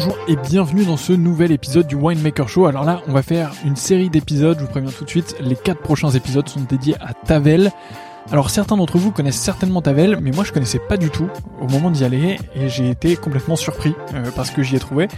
[0.00, 2.66] Bonjour et bienvenue dans ce nouvel épisode du Winemaker Show.
[2.66, 5.56] Alors là, on va faire une série d'épisodes, je vous préviens tout de suite, les
[5.56, 7.72] quatre prochains épisodes sont dédiés à Tavel.
[8.30, 11.28] Alors certains d'entre vous connaissent certainement Tavel, mais moi je connaissais pas du tout
[11.60, 15.08] au moment d'y aller et j'ai été complètement surpris euh, parce que j'y ai trouvé.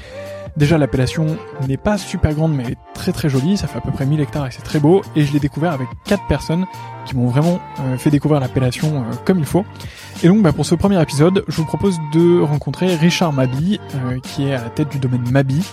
[0.56, 1.38] Déjà l'appellation
[1.68, 4.06] n'est pas super grande mais elle est très très jolie, ça fait à peu près
[4.06, 6.66] 1000 hectares et c'est très beau et je l'ai découvert avec quatre personnes
[7.06, 9.64] qui m'ont vraiment euh, fait découvrir l'appellation euh, comme il faut.
[10.22, 14.18] Et donc bah, pour ce premier épisode, je vous propose de rencontrer Richard Mabi, euh,
[14.20, 15.64] qui est à la tête du domaine Mabi.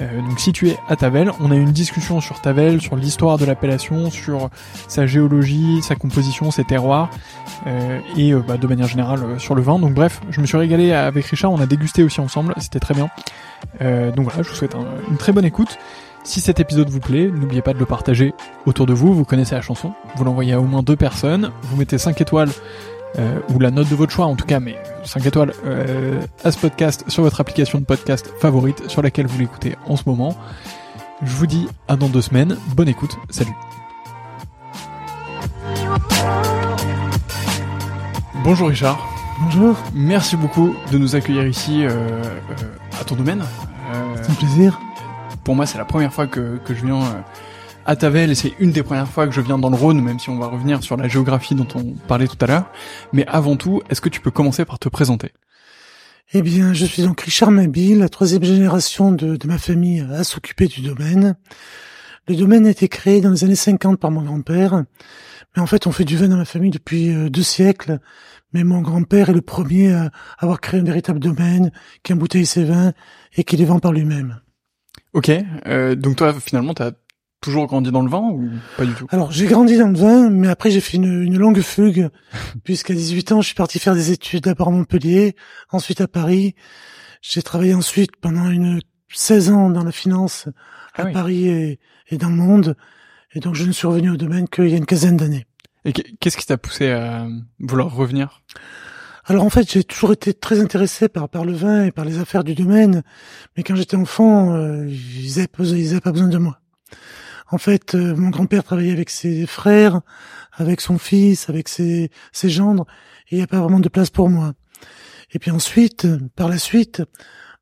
[0.00, 3.44] Euh, donc situé à Tavel, on a eu une discussion sur Tavel, sur l'histoire de
[3.44, 4.50] l'appellation, sur
[4.86, 7.10] sa géologie, sa composition, ses terroirs,
[7.66, 9.78] euh, et bah, de manière générale sur le vin.
[9.78, 12.94] Donc bref, je me suis régalé avec Richard, on a dégusté aussi ensemble, c'était très
[12.94, 13.08] bien.
[13.80, 14.76] donc voilà, je vous souhaite
[15.10, 15.78] une très bonne écoute.
[16.24, 18.34] Si cet épisode vous plaît, n'oubliez pas de le partager
[18.66, 21.76] autour de vous, vous connaissez la chanson, vous l'envoyez à au moins deux personnes, vous
[21.76, 22.50] mettez 5 étoiles
[23.18, 26.52] euh, ou la note de votre choix en tout cas, mais 5 étoiles euh, à
[26.52, 30.36] ce podcast sur votre application de podcast favorite sur laquelle vous l'écoutez en ce moment.
[31.22, 33.54] Je vous dis à dans deux semaines, bonne écoute, salut.
[38.44, 38.98] Bonjour Richard.
[39.40, 39.76] Bonjour.
[39.94, 42.22] Merci beaucoup de nous accueillir ici euh,
[43.00, 43.42] à ton domaine.
[44.22, 44.80] c'est un plaisir.
[45.44, 47.00] Pour moi, c'est la première fois que, que je viens
[47.88, 50.18] à Tavel, et c'est une des premières fois que je viens dans le Rhône, même
[50.18, 52.70] si on va revenir sur la géographie dont on parlait tout à l'heure.
[53.14, 55.32] Mais avant tout, est-ce que tu peux commencer par te présenter?
[56.34, 60.66] Eh bien, je suis donc Richard Mabi, la troisième génération de, ma famille à s'occuper
[60.66, 61.36] du domaine.
[62.28, 64.84] Le domaine a été créé dans les années 50 par mon grand-père,
[65.56, 68.00] mais en fait, on fait du vin dans ma famille depuis euh, deux siècles.
[68.52, 72.64] Mais mon grand-père est le premier à avoir créé un véritable domaine, qui embouteille ses
[72.64, 72.92] vins
[73.38, 74.42] et qui les vend par lui-même.
[75.14, 75.30] Ok,
[75.66, 76.92] euh, donc toi, finalement, tu as
[77.40, 79.06] toujours grandi dans le vin ou pas du tout?
[79.10, 82.08] Alors j'ai grandi dans le vin, mais après j'ai fait une, une longue fugue,
[82.64, 85.34] puisqu'à 18 ans je suis parti faire des études d'abord à Montpellier,
[85.70, 86.54] ensuite à Paris.
[87.22, 88.80] J'ai travaillé ensuite pendant une
[89.12, 90.48] 16 ans dans la finance
[90.94, 91.12] à Ah oui.
[91.12, 91.80] Paris et,
[92.10, 92.76] et dans le monde,
[93.34, 95.46] et donc je ne suis revenu au domaine qu'il y a une quinzaine d'années.
[95.84, 97.26] Et qu'est- qu'est-ce qui t'a poussé à
[97.60, 98.42] vouloir revenir?
[99.24, 102.18] Alors en fait, j'ai toujours été très intéressé par par le vin et par les
[102.18, 103.02] affaires du domaine,
[103.56, 106.60] mais quand j'étais enfant, euh, ils avaient pas, ils avaient pas besoin de moi.
[107.50, 110.00] En fait, euh, mon grand-père travaillait avec ses frères,
[110.52, 112.86] avec son fils, avec ses ses gendres,
[113.30, 114.52] et il n'y a pas vraiment de place pour moi.
[115.32, 117.02] Et puis ensuite, euh, par la suite,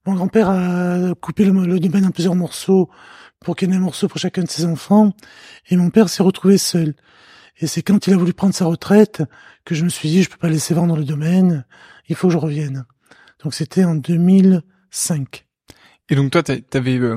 [0.06, 2.90] mon grand-père a coupé le, le domaine en plusieurs morceaux
[3.40, 5.12] pour qu'il y ait un morceau pour chacun de ses enfants,
[5.68, 6.94] et mon père s'est retrouvé seul.
[7.58, 9.22] Et c'est quand il a voulu prendre sa retraite
[9.64, 11.64] que je me suis dit, je peux pas laisser vendre le domaine,
[12.08, 12.84] il faut que je revienne.
[13.42, 15.46] Donc c'était en 2005.
[16.08, 17.16] Et donc toi, t'a- t'avais euh,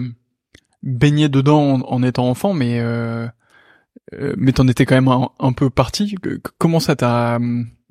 [0.83, 3.27] baigné dedans en, en étant enfant, mais euh,
[4.13, 6.15] euh, mais t'en étais quand même un, un peu parti.
[6.57, 7.39] Comment ça t'a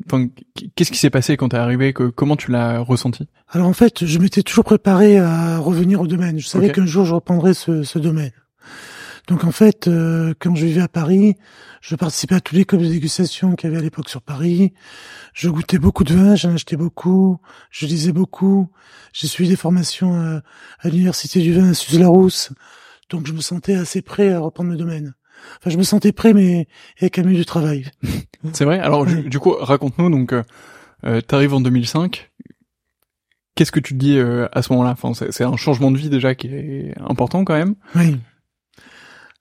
[0.07, 0.29] Enfin,
[0.77, 1.93] qu'est-ce qui s'est passé quand t'es arrivé?
[1.93, 3.27] Que, Comment tu l'as ressenti?
[3.49, 6.39] Alors en fait, je m'étais toujours préparé à revenir au domaine.
[6.39, 8.31] Je savais qu'un jour je reprendrais ce, ce domaine.
[9.29, 11.37] Donc en fait, euh, quand je vivais à Paris,
[11.81, 14.73] je participais à tous les clubs de dégustation qu'il y avait à l'époque sur Paris.
[15.35, 17.39] Je goûtais beaucoup de vin, j'en achetais beaucoup,
[17.71, 18.71] je lisais beaucoup.
[19.13, 20.43] J'ai suivi des formations à,
[20.81, 22.53] à l'université du vin à Suze-Larousse.
[23.11, 25.15] Donc je me sentais assez prêt à reprendre le domaine.
[25.61, 26.67] Enfin, je me sentais prêt, mais
[27.01, 27.87] avec un mieux du travail.
[28.53, 28.79] C'est vrai?
[28.79, 30.11] Alors du, coup, raconte-nous.
[30.11, 30.43] Donc, euh,
[31.05, 32.31] euh, t'arrives en 2005.
[33.55, 34.91] Qu'est-ce que tu te dis euh, à ce moment-là?
[34.93, 37.75] Enfin, c'est c'est un changement de vie déjà qui est important quand même.
[37.97, 38.17] Oui.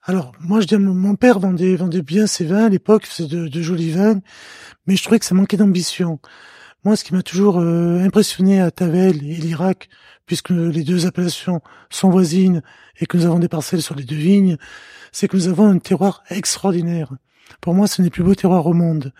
[0.09, 3.49] Alors, moi, je dis, mon père vendait, vendait bien ses vins à l'époque, faisait de,
[3.49, 4.21] de jolis vins,
[4.85, 6.21] mais je trouvais que ça manquait d'ambition.
[6.85, 9.89] Moi, ce qui m'a toujours euh, impressionné à Tavel et l'Irak,
[10.25, 11.59] puisque les deux appellations
[11.89, 12.61] sont voisines
[13.01, 14.55] et que nous avons des parcelles sur les deux vignes,
[15.11, 17.11] c'est que nous avons un terroir extraordinaire.
[17.59, 19.11] Pour moi, c'est un des plus beaux terroirs au monde.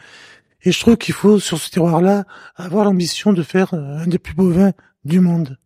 [0.64, 2.24] Et je trouve qu'il faut, sur ce terroir-là,
[2.56, 4.72] avoir l'ambition de faire euh, un des plus beaux vins
[5.04, 5.58] du monde.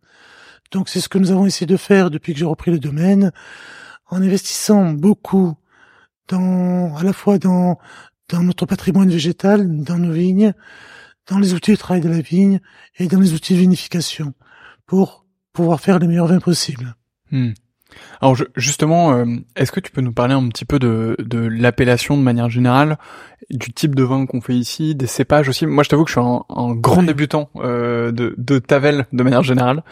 [0.72, 3.30] Donc, c'est ce que nous avons essayé de faire depuis que j'ai repris le domaine
[4.12, 5.54] en investissant beaucoup
[6.28, 7.78] dans, à la fois dans,
[8.28, 10.52] dans notre patrimoine végétal, dans nos vignes,
[11.28, 12.60] dans les outils de travail de la vigne
[12.98, 14.34] et dans les outils de vinification
[14.86, 15.24] pour
[15.54, 16.94] pouvoir faire les meilleurs vins possibles.
[17.30, 17.52] Hmm.
[18.20, 19.24] Alors je- justement, euh,
[19.56, 22.98] est-ce que tu peux nous parler un petit peu de, de l'appellation de manière générale,
[23.50, 25.66] du type de vin qu'on fait ici, des cépages aussi?
[25.66, 29.22] Moi, je t'avoue que je suis un, un grand débutant euh, de, de Tavel de
[29.22, 29.84] manière générale,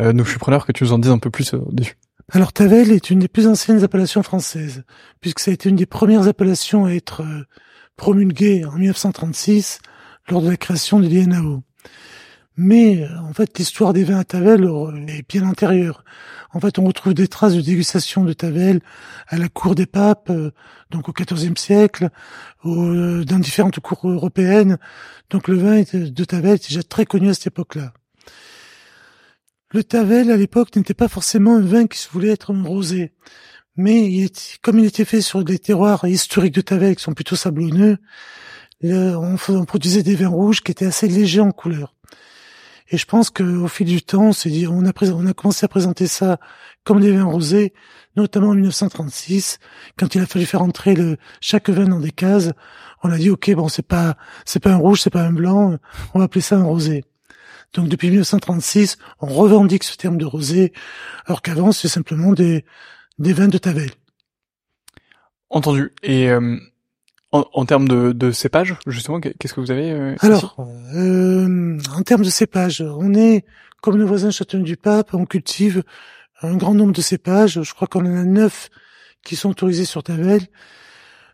[0.00, 1.96] euh, donc je suis preneur que tu nous en dises un peu plus euh, dessus.
[2.32, 4.84] Alors Tavel est une des plus anciennes appellations françaises,
[5.20, 7.44] puisque ça a été une des premières appellations à être euh,
[7.96, 9.80] promulguée en 1936
[10.30, 11.62] lors de la création de l'INAO.
[12.56, 16.02] Mais euh, en fait, l'histoire des vins à Tavel euh, est bien antérieure.
[16.54, 18.80] En fait, on retrouve des traces de dégustation de Tavel
[19.28, 20.32] à la cour des papes,
[20.90, 22.10] donc au XIVe siècle,
[22.64, 24.78] dans différentes cours européennes.
[25.30, 27.92] Donc le vin de Tavel était déjà très connu à cette époque-là.
[29.74, 33.12] Le Tavel, à l'époque, n'était pas forcément un vin qui se voulait être un rosé.
[33.74, 37.12] Mais il était- comme il était fait sur des terroirs historiques de Tavel qui sont
[37.12, 37.98] plutôt sablonneux,
[38.84, 39.36] on,
[39.66, 41.96] produisait des vins rouges qui étaient assez légers en couleur.
[42.90, 46.38] Et je pense qu'au fil du temps, on a commencé à présenter ça
[46.84, 47.72] comme des vins rosés,
[48.16, 49.58] notamment en 1936,
[49.98, 52.52] quand il a fallu faire entrer le, chaque vin dans des cases.
[53.02, 55.78] On a dit, ok, bon, c'est pas, c'est pas un rouge, c'est pas un blanc,
[56.14, 57.02] on va appeler ça un rosé.
[57.74, 60.72] Donc depuis 1936, on revendique ce terme de rosé,
[61.26, 62.64] alors qu'avant c'est simplement des,
[63.18, 63.90] des vins de Tavel.
[65.50, 65.92] Entendu.
[66.02, 66.56] Et euh,
[67.32, 70.56] en, en termes de, de cépage, justement, qu'est-ce que vous avez euh, Alors,
[70.94, 73.44] euh, en termes de cépage, on est,
[73.82, 75.82] comme le voisin Châteauneuf-du-Pape, on cultive
[76.42, 77.62] un grand nombre de cépages.
[77.62, 78.70] Je crois qu'on en a neuf
[79.24, 80.42] qui sont autorisés sur Tavel.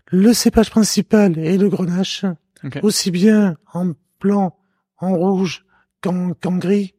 [0.07, 2.25] Le cépage principal est le grenache,
[2.65, 2.79] Ok.
[2.83, 4.57] aussi bien en blanc,
[4.99, 5.65] en rouge
[6.03, 6.95] gris.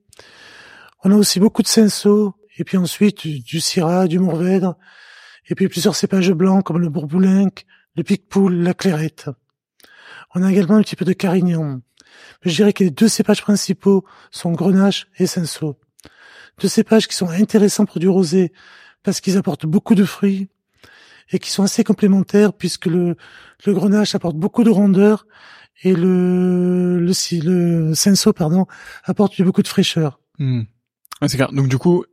[1.03, 4.75] On a aussi beaucoup de cinsault, et puis ensuite du, syrah, du mourvèdre,
[5.49, 7.65] et puis plusieurs cépages blancs comme le bourboulinque,
[7.95, 9.29] le picpoul, la clairette.
[10.35, 11.81] On a également un petit peu de carignan.
[12.43, 15.79] Je dirais que les deux cépages principaux sont grenache et cinsault.
[16.59, 18.53] Deux cépages qui sont intéressants pour du rosé
[19.03, 20.49] parce qu'ils apportent beaucoup de fruits
[21.31, 23.15] et qui sont assez complémentaires puisque le
[23.65, 25.25] grenache apporte beaucoup de rondeur
[25.83, 28.65] et le, le, si- le cinsault, pardon,
[29.03, 30.19] apporte beaucoup de fraîcheur.
[30.39, 30.61] Hmm.
[31.21, 31.51] Ouais, c'est clair.
[31.51, 32.03] Donc du coup,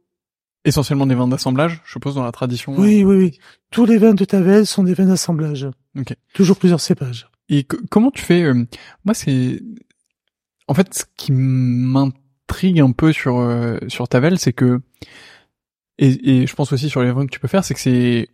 [0.65, 2.75] essentiellement des vins d'assemblage, je suppose, dans la tradition.
[2.79, 3.39] Oui, oui, oui.
[3.71, 5.67] Tous les vins de Tavel sont des vins d'assemblage.
[5.99, 6.15] Ok.
[6.35, 7.29] Toujours plusieurs cépages.
[7.49, 8.65] Et co- comment tu fais euh,
[9.05, 9.63] Moi, c'est
[10.67, 14.81] en fait ce qui m'intrigue un peu sur euh, sur Tavel, c'est que
[15.99, 18.29] et, et je pense aussi sur les vins que tu peux faire, c'est que c'est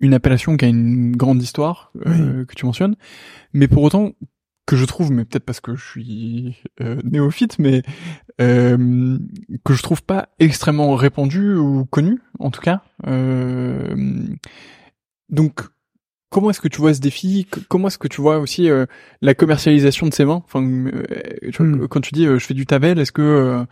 [0.00, 2.94] une appellation qui a une grande histoire que tu mentionnes,
[3.52, 4.12] mais pour autant
[4.68, 7.82] que je trouve, mais peut-être parce que je suis néophyte, mais
[8.38, 12.82] que je trouve pas extrêmement répandu ou connu, en tout cas.
[15.30, 15.62] donc
[16.30, 17.46] Comment est-ce que tu vois ce défi?
[17.68, 18.84] Comment est-ce que tu vois aussi euh,
[19.22, 20.42] la commercialisation de ces vins?
[20.44, 21.02] Enfin, euh,
[21.58, 21.88] hmm.
[21.88, 23.64] quand tu dis euh, je fais du Tavel, est-ce que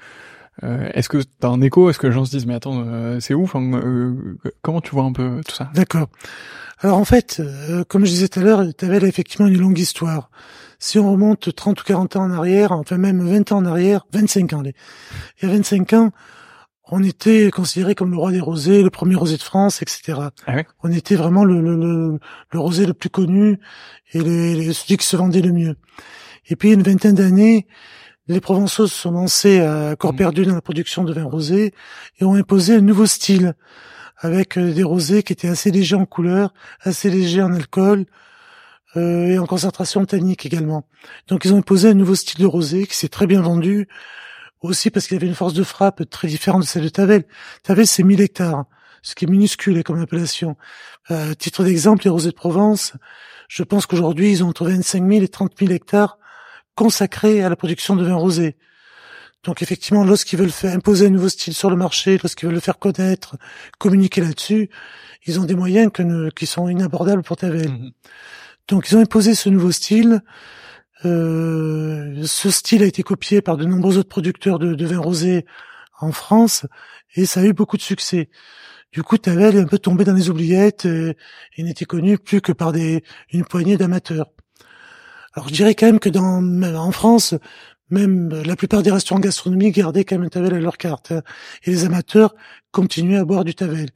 [0.63, 1.91] est-ce que t'as un écho?
[1.91, 3.53] Est-ce que les gens se disent mais attends c'est ouf
[4.63, 5.71] Comment tu vois un peu tout ça?
[5.75, 6.09] D'accord.
[6.81, 7.43] Alors en fait,
[7.89, 10.31] comme je disais tout à l'heure, Tavel a effectivement une longue histoire.
[10.79, 14.07] Si on remonte 30 ou 40 ans en arrière, enfin même 20 ans en arrière,
[14.13, 14.73] 25 ans, il
[15.43, 16.13] y a 25 ans,
[16.89, 20.21] on était considéré comme le roi des rosés, le premier rosé de France, etc.
[20.47, 22.19] Ah on était vraiment le, le,
[22.51, 23.59] le, rosé le plus connu
[24.13, 25.77] et le, celui qui se vendait le mieux.
[26.49, 27.67] Et puis une vingtaine d'années,
[28.29, 30.17] les Provençaux se sont lancés à corps mmh.
[30.17, 31.75] perdu dans la production de vin rosé
[32.21, 33.55] et ont imposé un nouveau style
[34.19, 38.07] avec euh, des rosés qui étaient assez légers en couleur, assez légers en alcool
[38.97, 40.89] euh, et en concentration tannique également.
[41.29, 43.89] Donc ils ont imposé un nouveau style de rosé qui s'est très bien vendu
[44.63, 47.25] aussi parce qu'il avait une force de frappe très différente de celle de Tavel.
[47.63, 48.65] Tavel, c'est 1000 hectares,
[49.03, 50.57] ce qui est minuscule comme appellation.
[51.11, 52.95] Euh, titre d'exemple, les rosés de Provence,
[53.49, 56.19] je pense qu'aujourd'hui, ils ont entre 25 000 et 30 000 hectares
[56.75, 58.57] consacrés à la production de vin rosé.
[59.45, 62.61] Donc effectivement, lorsqu'ils veulent faire imposer un nouveau style sur le marché, lorsqu'ils veulent le
[62.61, 63.37] faire connaître,
[63.79, 64.71] communiquer là-dessus,
[65.25, 67.69] ils ont des moyens que qui sont inabordables pour Tavel.
[67.69, 67.91] Mmh
[68.69, 70.23] Donc ils ont imposé ce nouveau style.
[71.05, 75.45] Euh, ce style a été copié par de nombreux autres producteurs de, de vin rosé
[76.01, 76.67] en France
[77.15, 78.29] et ça a eu beaucoup de succès.
[78.93, 81.17] Du coup, Tavel est un peu tombé dans les oubliettes et,
[81.59, 84.31] n'était connu plus que par une poignée d'amateurs.
[85.35, 87.35] Alors je dirais quand même que en France,
[87.91, 91.23] même la plupart des restaurants gastronomiques gardaient quand même un Tavel à leur carte hein,
[91.65, 92.35] et les amateurs
[92.71, 93.91] continuaient à boire du Tavel.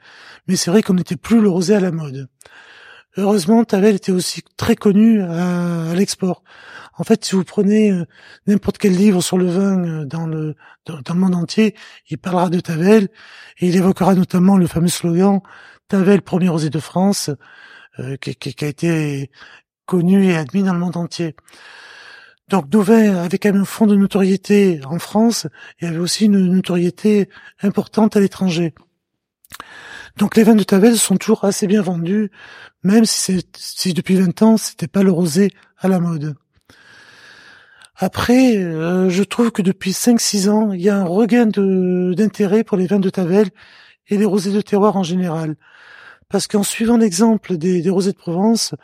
[0.47, 2.29] Mais c'est vrai qu'on n'était plus le rosé à la mode.
[3.17, 6.43] Heureusement, Tavel était aussi très connu à l'export.
[7.01, 8.05] En fait, si vous prenez euh,
[8.47, 11.75] n'importe quel livre sur le vin euh, dans le dans, le monde entier,
[12.11, 13.05] il parlera de Tavel
[13.59, 15.41] et il évoquera notamment le fameux slogan
[15.89, 17.31] Tavel premier rosé de France,
[18.01, 19.31] euh, qui, qui, a été
[19.87, 21.37] connu et admis dans le monde entier.
[22.49, 25.47] Donc Dauvin avait quand même un fond de notoriété en France
[25.81, 27.31] et avait aussi une notoriété
[27.63, 28.75] importante à l'étranger.
[30.17, 32.31] Donc les vins de Tavel sont toujours assez bien vendus,
[32.83, 33.45] même si,
[33.95, 36.35] depuis 20 ans c'était pas le rosé à la mode.
[37.97, 42.79] Après, euh, je trouve que depuis 5-6 ans, il y a un regain d'intérêt pour
[42.79, 43.51] les vins de Tavel
[44.09, 45.57] et les rosés de terroir en général.
[46.31, 48.75] Parce qu'en suivant l'exemple des, rosés de Provence,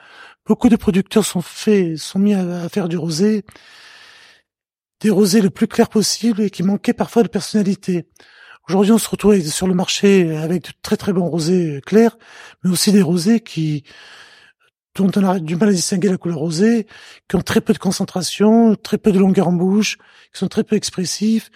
[0.45, 3.45] beaucoup de producteurs sont faits, sont mis à, faire du rosé,
[5.01, 8.07] des rosés le plus clair possible et qui manquaient parfois de personnalité.
[8.69, 12.19] Aujourd'hui, on se retrouve sur le marché avec de très très bons rosés clairs,
[12.65, 13.85] mais aussi des rosés qui
[14.97, 16.87] dont on a du mal à distinguer la couleur rosée,
[17.29, 19.99] qui ont très peu de concentration, très peu de longueur en bouche,
[20.33, 21.51] qui sont très peu expressifs,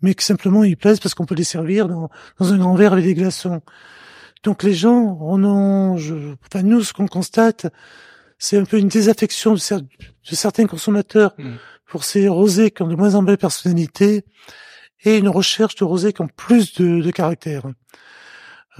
[0.00, 2.94] mais qui simplement ils plaisent parce qu'on peut les servir dans, dans un grand verre
[2.94, 3.60] avec des glaçons.
[4.42, 6.14] Donc les gens, on en, je,
[6.46, 7.66] enfin nous, ce qu'on constate,
[8.38, 9.60] c'est un peu une désaffection de,
[10.22, 11.54] certains consommateurs mmh.
[11.86, 14.24] pour ces rosés qui ont de moins en moins de personnalité
[15.06, 17.62] et une recherche de rosés qui ont plus de, de caractère.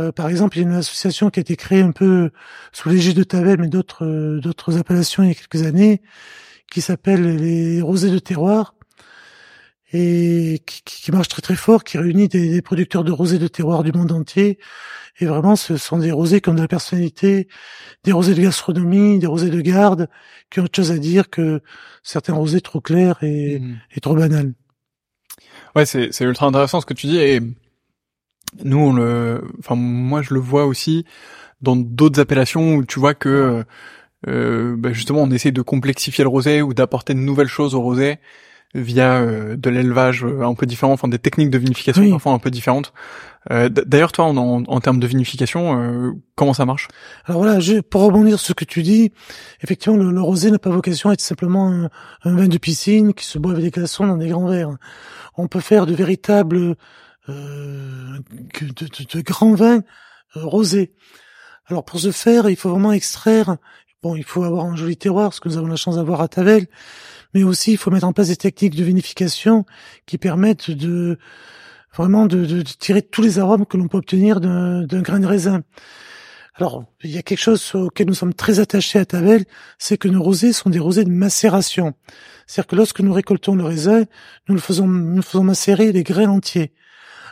[0.01, 2.31] Euh, par exemple, il y a une association qui a été créée un peu
[2.73, 6.03] sous l'égide de Tavel, mais d'autres euh, d'autres appellations il y a quelques années,
[6.71, 8.75] qui s'appelle les Rosés de Terroir,
[9.93, 13.85] et qui, qui, marche très très fort, qui réunit des, producteurs de rosés de terroir
[13.85, 14.59] du monde entier.
[15.21, 17.49] Et vraiment, ce sont des rosés qui ont de la personnalité,
[18.05, 20.09] des rosés de gastronomie, des rosés de garde,
[20.51, 21.63] qui ont autre chose à dire que
[22.03, 23.79] certains rosés trop clairs et, mmh.
[23.97, 24.55] et trop banals.
[25.77, 27.41] Ouais, c'est ultra intéressant ce que tu dis et
[28.65, 31.05] nous, on le, enfin moi je le vois aussi
[31.61, 33.63] dans d'autres appellations où tu vois que
[34.27, 37.83] euh, bah, justement on essaie de complexifier le rosé ou d'apporter de nouvelles choses au
[37.83, 38.19] rosé
[38.75, 42.51] via euh, de l'élevage euh, un peu différent, enfin des techniques de vinification un peu
[42.51, 42.95] différentes.
[43.51, 46.89] Euh, D'ailleurs, toi, en, en, termes de vinification, euh, comment ça marche?
[47.25, 49.13] Alors voilà, je, pour rebondir sur ce que tu dis,
[49.63, 51.91] effectivement, le, rosé n'a pas vocation à être simplement un,
[52.25, 54.77] un, vin de piscine qui se boit avec des glaçons dans des grands verres.
[55.37, 56.77] On peut faire de véritables
[57.29, 58.19] euh,
[58.61, 59.83] de, de, de, grands vins
[60.37, 60.93] euh, rosés.
[61.67, 63.57] Alors pour ce faire, il faut vraiment extraire.
[64.03, 66.29] Bon, il faut avoir un joli terroir, ce que nous avons la chance d'avoir à
[66.29, 66.67] Tavel,
[67.35, 69.65] mais aussi il faut mettre en place des techniques de vinification
[70.07, 71.19] qui permettent de
[71.97, 75.63] vraiment de, de, tirer tous les arômes que l'on peut obtenir d'un grain de raisin.
[76.55, 79.45] Alors, il y a quelque chose auquel nous sommes très attachés à Tavel,
[79.79, 81.95] c'est que nos rosés sont des rosés de macération.
[82.47, 84.05] C'est-à-dire que lorsque nous récoltons le raisin,
[84.49, 86.73] nous le faisons, nous faisons macérer les grains entiers.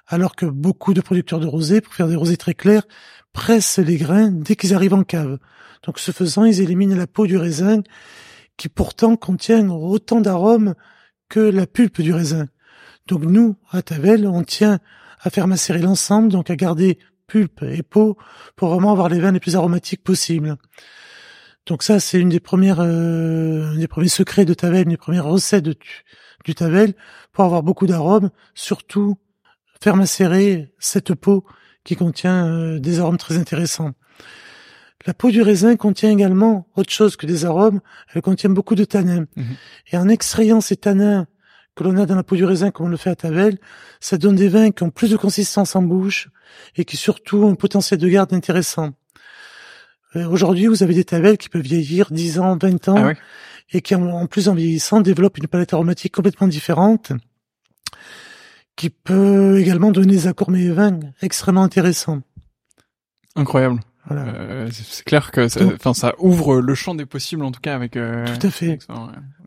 [0.06, 2.87] alors que beaucoup de producteurs de rosés, pour faire des rosés très clairs,
[3.33, 5.38] pressent les grains dès qu'ils arrivent en cave.
[5.85, 7.83] Donc ce faisant, ils éliminent la peau du raisin,
[8.59, 10.75] qui pourtant contient autant d'arômes
[11.30, 12.49] que la pulpe du raisin.
[13.06, 14.78] Donc nous, à Tavel, on tient
[15.20, 18.16] à faire macérer l'ensemble, donc à garder pulpe et peau
[18.56, 20.56] pour vraiment avoir les vins les plus aromatiques possibles.
[21.66, 25.25] Donc ça, c'est une des premières, euh, des premiers secrets de Tavel, une des premières
[25.25, 26.94] recettes du Tavel
[27.32, 29.16] pour avoir beaucoup d'arômes, surtout
[29.82, 31.44] faire macérer cette peau
[31.84, 33.92] qui contient euh, des arômes très intéressants.
[35.06, 37.80] La peau du raisin contient également autre chose que des arômes,
[38.12, 39.26] elle contient beaucoup de tanins.
[39.37, 39.56] Mhm.
[39.92, 41.26] Et en extrayant ces tanins
[41.75, 43.59] que l'on a dans la peau du raisin comme on le fait à Tavel,
[44.00, 46.28] ça donne des vins qui ont plus de consistance en bouche
[46.76, 48.93] et qui surtout ont un potentiel de garde intéressant.
[50.16, 53.12] Euh, aujourd'hui, vous avez des Tavel qui peuvent vieillir 10 ans, 20 ans, ah
[53.73, 57.12] et qui en plus en vieillissant développent une palette aromatique complètement différente,
[58.76, 62.23] qui peut également donner des accords et vins extrêmement intéressants.
[63.37, 63.81] Incroyable.
[64.11, 67.75] Euh, c'est clair que ça, enfin ça ouvre le champ des possibles en tout cas
[67.75, 67.96] avec.
[67.96, 68.78] Euh, tout à fait.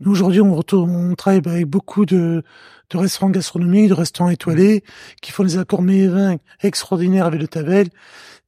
[0.00, 2.42] Nous aujourd'hui on retourne, on travaille avec beaucoup de,
[2.90, 4.82] de restaurants gastronomiques, de restaurants étoilés
[5.22, 7.88] qui font des accords vins extraordinaires avec le Tavel,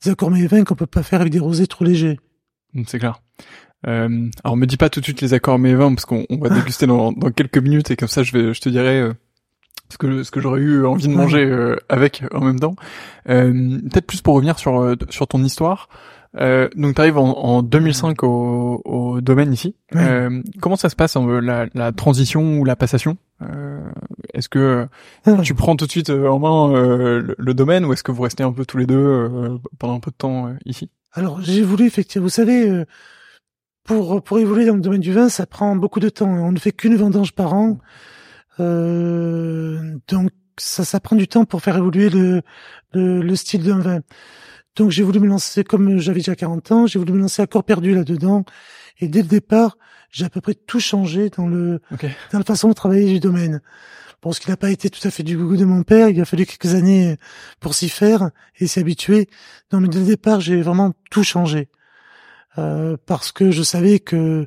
[0.04, 2.18] des accords vins qu'on peut pas faire avec des rosés trop légers.
[2.74, 3.20] Mm, c'est clair.
[3.86, 6.48] Euh, alors me dis pas tout de suite les accords et vins parce qu'on va
[6.54, 9.14] déguster dans, dans quelques minutes et comme ça je vais je te dirai euh,
[9.90, 12.74] ce que ce que j'aurais eu envie de manger euh, avec en même temps.
[13.28, 15.88] Euh, Peut-être plus pour revenir sur euh, sur ton histoire.
[16.36, 19.74] Euh, donc tu arrives en, en 2005 au, au, domaine ici.
[19.96, 23.16] Euh, comment ça se passe la, la, transition ou la passation?
[24.32, 24.86] Est-ce que
[25.42, 28.52] tu prends tout de suite en main le, domaine ou est-ce que vous restez un
[28.52, 30.88] peu tous les deux pendant un peu de temps ici?
[31.12, 32.84] Alors j'ai voulu effectivement, vous savez,
[33.82, 36.30] pour pour évoluer dans le domaine du vin, ça prend beaucoup de temps.
[36.30, 37.78] On ne fait qu'une vendange par an.
[38.60, 42.42] Euh, donc ça, ça prend du temps pour faire évoluer le,
[42.92, 44.00] le, style d'un vin.
[44.76, 47.46] Donc j'ai voulu me lancer, comme j'avais déjà 40 ans, j'ai voulu me lancer à
[47.46, 48.44] corps perdu là-dedans.
[49.00, 49.78] Et dès le départ,
[50.10, 51.80] j'ai à peu près tout changé dans le
[52.32, 53.60] dans la façon de travailler du domaine.
[54.22, 56.20] Bon, ce qui n'a pas été tout à fait du goût de mon père, il
[56.20, 57.16] a fallu quelques années
[57.58, 59.28] pour s'y faire et s'y habituer.
[59.72, 61.70] Non, mais dès le départ, j'ai vraiment tout changé.
[62.58, 64.46] Euh, parce que je savais que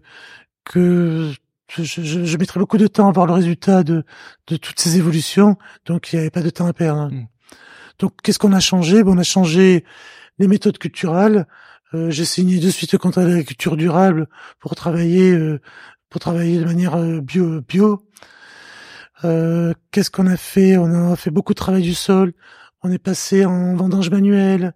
[0.63, 1.34] que
[1.76, 4.04] je, je, je, mettrais beaucoup de temps à voir le résultat de,
[4.48, 7.10] de toutes ces évolutions, donc il n'y avait pas de temps à perdre.
[7.12, 7.28] Mm.
[8.00, 9.04] Donc qu'est-ce qu'on a changé?
[9.04, 9.84] Bon, On a changé
[10.40, 11.48] les méthodes culturelles.
[11.94, 14.28] Euh, J'ai signé de suite le contrat d'agriculture durable
[14.60, 15.60] pour travailler euh,
[16.10, 17.62] pour travailler de manière euh, bio.
[17.62, 18.04] bio.
[19.24, 20.78] Euh, qu'est-ce qu'on a fait?
[20.78, 22.34] On a fait beaucoup de travail du sol.
[22.84, 24.74] On est passé en vendange manuelle.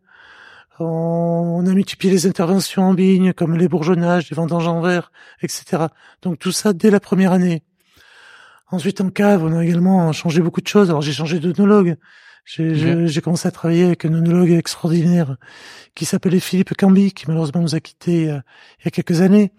[0.80, 5.12] On, a multiplié les interventions en vigne, comme les bourgeonnages, les vendanges en verre,
[5.42, 5.86] etc.
[6.22, 7.64] Donc tout ça dès la première année.
[8.70, 10.90] Ensuite, en cave, on a également changé beaucoup de choses.
[10.90, 11.98] Alors j'ai changé d'onologue.
[12.46, 15.38] J'ai commencé à travailler avec un onologue extraordinaire
[15.96, 18.40] qui s'appelait Philippe Cambi, qui malheureusement nous a quittés euh,
[18.80, 19.52] il y a quelques années.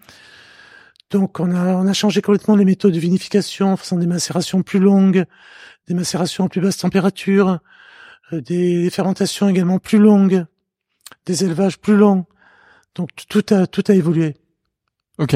[1.11, 4.63] Donc on a, on a changé complètement les méthodes de vinification en faisant des macérations
[4.63, 5.25] plus longues,
[5.87, 7.59] des macérations à plus basse température,
[8.33, 10.45] euh, des fermentations également plus longues
[11.25, 12.25] des élevages plus longs.
[12.95, 14.35] Donc tout a tout a évolué.
[15.17, 15.35] Ok.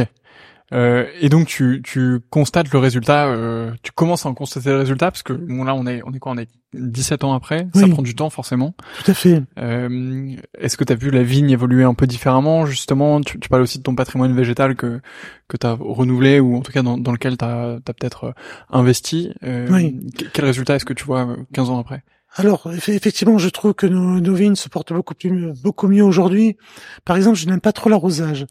[0.74, 4.78] Euh, et donc tu, tu constates le résultat, euh, tu commences à en constater le
[4.80, 7.68] résultat parce que bon là on est on est quoi on est 17 ans après,
[7.76, 8.74] ça prend du temps forcément.
[9.04, 9.44] Tout à fait.
[9.60, 12.66] Euh, Est-ce que tu as vu la vigne évoluer un peu différemment?
[12.66, 15.00] Justement tu, tu, parles aussi de ton patrimoine végétal que
[15.48, 18.24] que tu as renouvelé ou en tout cas dans, dans lequel tu as, as peut-être
[18.24, 18.32] euh,
[18.72, 19.32] investi.
[19.44, 20.00] Euh, oui.
[20.34, 22.04] Quel résultat est-ce que tu vois 15 ans après?
[22.36, 26.58] Alors, effectivement, je trouve que nos, vignes se portent beaucoup plus, beaucoup mieux aujourd'hui.
[27.06, 28.48] Par exemple, je n'aime pas trop l'arrosage.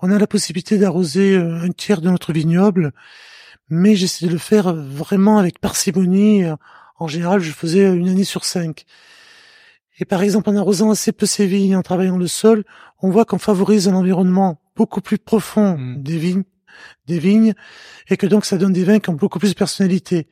[0.00, 2.92] On a la possibilité d'arroser euh, un tiers de notre vignoble,
[3.68, 6.44] mais j'essaie de le faire vraiment avec parcimonie.
[6.98, 8.86] En général, je faisais une année sur cinq.
[9.98, 12.64] Et par exemple, en arrosant assez peu ces vignes, en travaillant le sol,
[13.02, 16.02] on voit qu'on favorise un environnement beaucoup plus profond mmh.
[16.02, 16.44] des vignes,
[17.06, 17.54] des vignes,
[18.08, 20.28] et que donc ça donne des vins qui ont beaucoup plus de personnalité,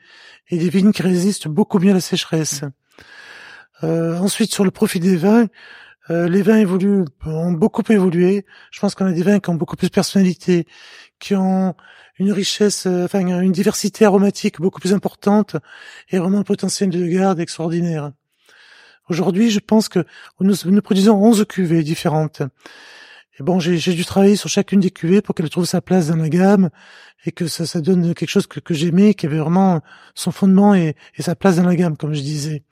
[0.49, 2.63] et des vignes qui résistent beaucoup mieux à la sécheresse.
[3.85, 5.47] Euh, ensuite, sur le profil des vins,
[6.11, 8.47] euh, les vins évoluent, ont beaucoup évolué.
[8.71, 10.67] Je pense qu'on a des vins qui ont beaucoup plus de personnalité,
[11.19, 11.75] qui ont
[12.19, 15.57] une richesse, euh, enfin une diversité aromatique beaucoup plus importante
[16.11, 18.13] et vraiment un potentiel de garde extraordinaire.
[19.11, 20.05] Aujourd'hui, je pense que
[20.41, 22.43] nous, produisons 11 cuvées différentes.
[23.39, 26.17] Et bon, j'ai dû travailler sur chacune des cuvées pour qu'elle trouve sa place dans
[26.17, 26.71] la gamme
[27.27, 29.83] et que ça, ça donne quelque chose que, que j'aimais, qui avait vraiment
[30.15, 32.63] son fondement et sa place dans la gamme, comme je disais.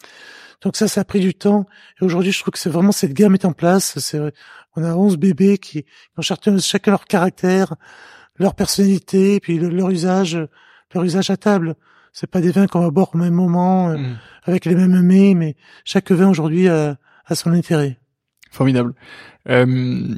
[0.62, 1.66] Donc ça, ça a pris du temps.
[2.00, 3.98] Et aujourd'hui, je trouve que c'est vraiment cette gamme est en place.
[3.98, 4.18] C'est,
[4.76, 5.84] on a 11 bébés qui,
[6.16, 7.74] ont chacun, chacun leur caractère,
[8.36, 10.38] leur personnalité, puis leur usage,
[10.94, 11.74] leur usage à table.
[12.12, 14.18] c'est pas des vins qu'on va boire au même moment, euh, Mm.
[14.44, 17.98] avec les mêmes mets, mais chaque vin aujourd'hui a, a son intérêt.
[18.50, 18.92] Formidable.
[19.48, 20.14] Euh,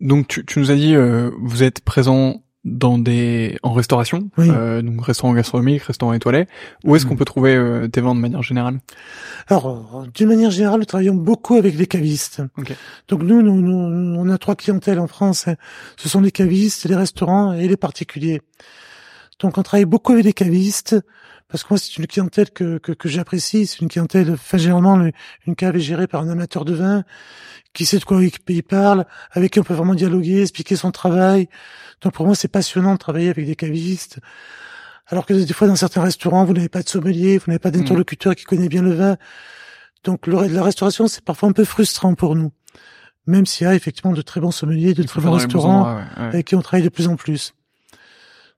[0.00, 4.48] donc tu, tu nous as dit, euh, vous êtes présent dans des en restauration, Oui.
[4.50, 6.46] euh, donc restaurant gastronomique, restaurant étoilé.
[6.84, 7.08] Où est-ce Mm.
[7.08, 8.78] qu'on peut trouver euh, tes vins de manière générale?
[9.48, 12.40] Alors, euh, d'une manière générale, nous travaillons beaucoup avec les cavistes.
[12.56, 12.72] Ok.
[13.08, 15.46] Donc nous, nous, nous, on a trois clientèles en France.
[15.96, 18.42] Ce sont les cavistes, les restaurants et les particuliers.
[19.40, 20.96] Donc on travaille beaucoup avec les cavistes
[21.52, 23.66] parce que moi, c'est une clientèle que, que, que j'apprécie.
[23.66, 25.12] C'est une clientèle, enfin, généralement, le-
[25.46, 27.04] une cave est gérée par un amateur de vin
[27.74, 31.48] qui sait de quoi il parle, avec qui on peut vraiment dialoguer, expliquer son travail.
[32.00, 34.18] Donc pour moi, c'est passionnant de travailler avec des cavistes.
[35.06, 37.70] Alors que des fois, dans certains restaurants, vous n'avez pas de sommelier, vous n'avez pas
[37.70, 39.16] d'interlocuteur qui connaît bien le vin.
[40.04, 42.50] Donc le, la restauration, c'est parfois un peu frustrant pour nous.
[43.26, 46.22] Même s'il y a effectivement de très bons sommeliers, de très bons restaurants endroits, ouais,
[46.22, 46.28] ouais.
[46.28, 47.54] avec qui on travaille de plus en plus.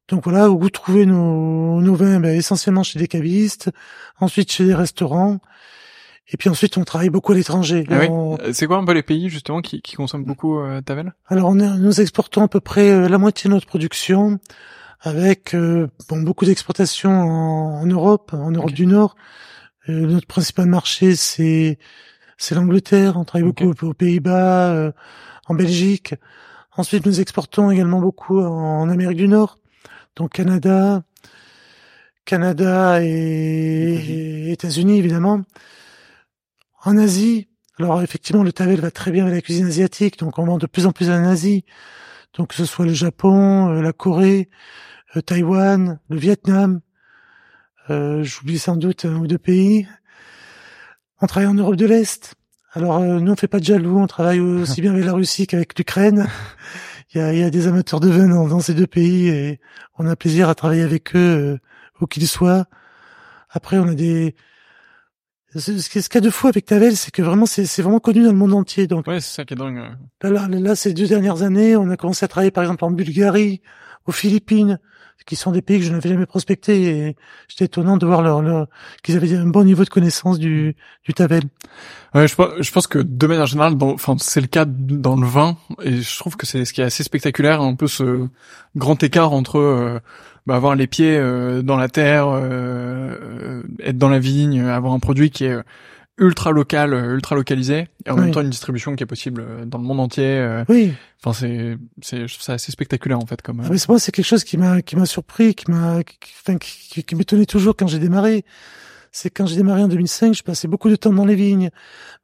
[0.09, 3.71] Donc voilà, où vous trouvez nos, nos vins, ben, essentiellement chez des cavistes,
[4.21, 5.39] ensuite chez des restaurants,
[6.29, 7.85] et puis ensuite on travaille beaucoup à l'étranger.
[7.91, 10.59] Ah oui On- Euh, C'est quoi un peu les pays justement qui, qui consomment beaucoup
[10.59, 13.67] euh, Tavel Alors on est- nous exportons à peu près euh, la moitié de notre
[13.67, 14.39] production,
[15.01, 19.17] avec euh, bon, beaucoup d'exportations en, en Europe, en Europe du Nord.
[19.89, 21.79] Euh, notre principal marché c'est
[22.37, 23.17] c'est l'Angleterre.
[23.17, 24.93] On travaille beaucoup aux Pays-Bas, euh,
[25.47, 26.15] en Belgique.
[26.77, 29.59] Ensuite nous exportons également beaucoup en Amérique du Nord,
[30.17, 31.03] donc Canada,
[32.25, 35.43] Canada et, États-Unis évidemment.
[36.85, 37.49] En Asie,
[37.79, 40.67] alors effectivement le Tavel va très bien avec la cuisine asiatique, donc on vend de
[40.67, 41.65] plus en plus en Asie.
[42.35, 44.49] Donc que ce soit le Japon, euh, la Corée,
[45.17, 46.81] euh, Taïwan, le Vietnam,
[47.91, 49.87] euh, j'oublie sans doute un ou deux pays.
[51.21, 52.35] On travaille en Europe de l'Est.
[52.73, 55.47] Alors euh, nous on fait pas de jaloux, on travaille aussi bien avec la Russie
[55.47, 56.29] qu'avec l'Ukraine.
[57.15, 59.29] Il y a, il y a des amateurs de vin dans, dans ces deux pays
[59.29, 59.61] et
[59.99, 61.59] on a plaisir à travailler avec eux euh,
[62.01, 62.67] où qu'ils soient.
[63.51, 64.35] Après on a des
[65.55, 67.81] ce ce qui- ce qu'il y a de fou avec Tavel, c'est que vraiment c'est
[67.83, 68.89] vraiment connu dans le monde entier.
[68.89, 69.77] Donc Ouais, c'est ça qui est dingue.
[70.23, 72.91] Là, là, là, ces deux dernières années, on a commencé à travailler par exemple en
[72.91, 73.63] Bulgarie,
[74.07, 74.81] aux Philippines,
[75.27, 77.17] qui sont des pays que je n'avais jamais prospectés et
[77.49, 78.67] j'étais étonnant de voir leur, leur
[79.03, 81.45] qu'ils avaient un bon niveau de connaissance du, du Tavel.
[82.15, 85.27] Ouais, je, je pense que de manière générale, dans- enfin c'est le cas dans le
[85.27, 88.29] vin, et je trouve que c'est ce qui est assez spectaculaire, un peu ce
[88.77, 89.99] grand écart entre euh,
[90.47, 94.93] bah, avoir les pieds euh, dans la terre, euh, euh, être dans la vigne, avoir
[94.93, 95.57] un produit qui est
[96.19, 98.21] ultra local, euh, ultra localisé, et en Oui.
[98.23, 100.25] même temps une distribution qui est possible euh, dans le monde entier.
[100.39, 100.65] euh.
[100.69, 100.93] Oui,
[101.25, 103.61] Enfin c'est c'est je trouve ça assez spectaculaire en fait comme.
[103.65, 106.59] ah, mais moi, c'est quelque chose qui m'a qui m'a surpris, qui m'a qui, enfin,
[106.59, 108.45] qui, qui m'étonnait toujours quand j'ai démarré.
[109.11, 111.71] C'est quand j'ai démarré en 2005, je passais beaucoup de temps dans les vignes,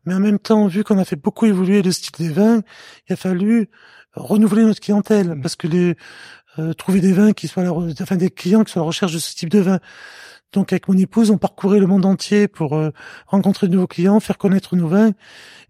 [0.07, 2.63] mais en même temps, vu qu'on a fait beaucoup évoluer le style des vins,
[3.09, 3.69] il a fallu
[4.15, 5.41] renouveler notre clientèle Mm.
[5.41, 5.97] parce que les
[6.59, 8.89] euh, trouver des vins qui soient à la enfin des clients qui soient à la
[8.89, 9.79] recherche de ce type de vin.
[10.53, 12.91] Donc avec mon épouse, on parcourait le monde entier pour euh,
[13.27, 15.13] rencontrer de nouveaux clients, faire connaître nos vins.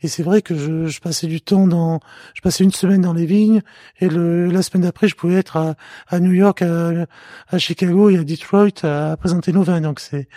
[0.03, 2.01] Et c'est vrai que je, je passais du temps dans,
[2.35, 3.63] je passais une semaine dans les vignes
[4.01, 5.75] et le, la semaine d'après, je pouvais être à,
[6.09, 7.07] à New York, à,
[7.49, 9.81] à Chicago et à Detroit à présenter nos vins.
[9.83, 10.29] Donc c'est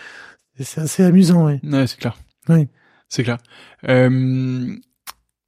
[0.60, 1.60] c'est assez amusant, oui.
[1.64, 2.18] Ouais, c'est clair.
[2.50, 2.68] Oui.
[3.10, 3.38] C'est clair.
[3.88, 4.76] Euh...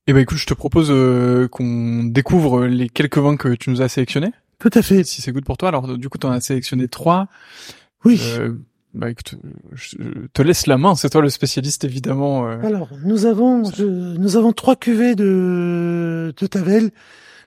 [0.08, 3.82] Et ben écoute, je te propose euh, qu'on découvre les quelques vins que tu nous
[3.82, 4.32] as sélectionnés.
[4.60, 5.04] Tout à fait.
[5.04, 5.70] si c'est good pour toi.
[5.70, 7.28] Alors du coup, tu en as sélectionné trois.
[8.04, 8.22] Oui.
[8.24, 8.54] Euh,
[8.96, 9.36] bah écoute,
[9.74, 9.98] je
[10.34, 10.96] te laisse la main.
[10.96, 12.48] C'est toi le spécialiste évidemment.
[12.48, 12.62] euh.
[12.64, 16.92] Alors, nous avons, je- nous avons trois cuvées de, de Tavel.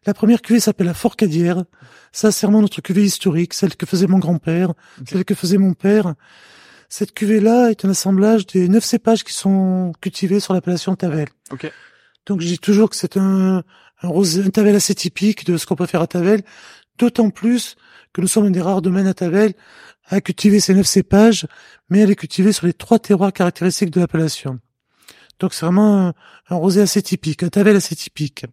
[0.06, 1.64] La première cuvée s'appelle la Forcadière.
[2.12, 4.72] Ça, c'est vraiment notre cuvée historique, celle que faisait mon grand-père,
[5.06, 6.14] celle que faisait mon père.
[6.88, 11.28] Cette cuvée-là est un assemblage des neuf cépages qui sont cultivés sur l'appellation Tavel.
[11.50, 11.70] Ok.
[12.26, 13.62] Donc, je dis toujours que c'est un,
[14.02, 16.42] un rosé, un Tavel assez typique de ce qu'on peut faire à Tavel.
[16.98, 17.76] D'autant plus
[18.12, 19.52] que nous sommes un des rares domaines à Tavel
[20.08, 21.46] à cultiver ces neuf cépages,
[21.90, 24.58] mais à les cultiver sur les trois terroirs caractéristiques de l'appellation.
[25.38, 26.14] Donc c'est vraiment un,
[26.50, 28.46] un rosé assez typique, un Tavel assez typique.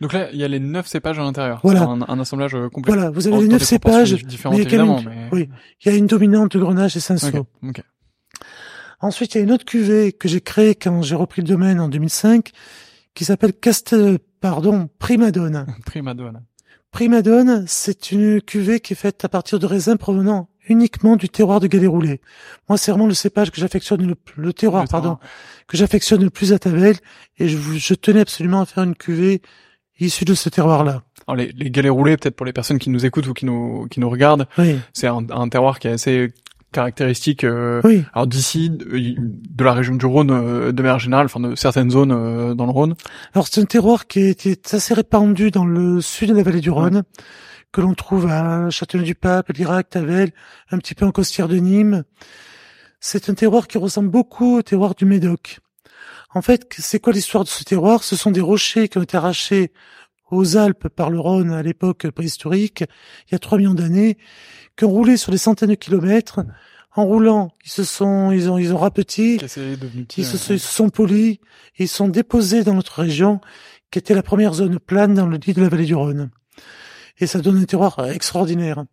[0.00, 1.60] Donc là, il y a les neuf cépages à l'intérieur.
[1.62, 1.82] Voilà.
[1.84, 2.92] Un, un assemblage euh, complet.
[2.92, 5.28] Voilà, vous avez les neuf cépages, différentes mais il y a évidemment, une- mais.
[5.32, 5.48] oui,
[5.84, 7.46] il y a une dominante de Grenache et Cinsault.
[7.62, 7.68] Ok.
[7.78, 7.82] ok.
[9.00, 11.80] Ensuite, il y a une autre cuvée que j'ai créée quand j'ai repris le domaine
[11.80, 12.50] en 2005,
[13.14, 13.94] qui s'appelle Cast,
[14.40, 15.66] pardon, Primadone.
[15.86, 16.40] Prima donna.
[16.90, 21.60] Primadone, c'est une cuvée qui est faite à partir de raisins provenant uniquement du terroir
[21.60, 22.20] de Galets-Roulés.
[22.68, 25.30] Moi, c'est vraiment le cépage que j'affectionne le, le terroir, Le pardon, terroir.
[25.68, 26.96] que j'affectionne le plus à Tavel,
[27.38, 29.42] et je, je tenais absolument à faire une cuvée
[30.00, 31.02] issue de ce terroir-là.
[31.26, 33.86] Alors les, les galets roulés, peut-être pour les personnes qui nous écoutent ou qui nous
[33.90, 36.32] qui nous regardent, Oui, c'est un, un terroir qui est assez
[36.72, 37.44] caractéristique.
[37.44, 41.40] euh, oui, alors d'ici, de, de la région du Rhône, euh, de manière générale, enfin
[41.40, 42.94] de certaines zones euh, dans le Rhône.
[43.34, 46.42] Alors c'est un terroir qui est, qui est assez répandu dans le sud de la
[46.42, 47.04] vallée du Rhône,
[47.76, 50.32] que l'on trouve à Châteauneuf-du-Pape, Lirac, Tavel,
[50.70, 52.04] un petit peu en costière de Nîmes.
[53.00, 55.58] C'est un terroir qui ressemble beaucoup au terroir du Médoc.
[56.32, 58.02] En fait, c'est quoi l'histoire de ce terroir?
[58.02, 59.74] Ce sont des rochers qui ont été arrachés
[60.30, 62.84] aux Alpes par le Rhône à l'époque préhistorique,
[63.28, 64.16] il y a 3 millions d'années,
[64.78, 66.40] qui ont roulé sur des centaines de kilomètres.
[66.94, 71.40] En roulant, ils se sont, ils ont, ils ont rapeti, ils, se, sont polis,
[71.76, 73.42] et ils sont déposés dans notre région,
[73.90, 76.30] qui était la première zone plane dans le lit de la vallée du Rhône.
[77.18, 78.84] Et ça donne un terroir extraordinaire.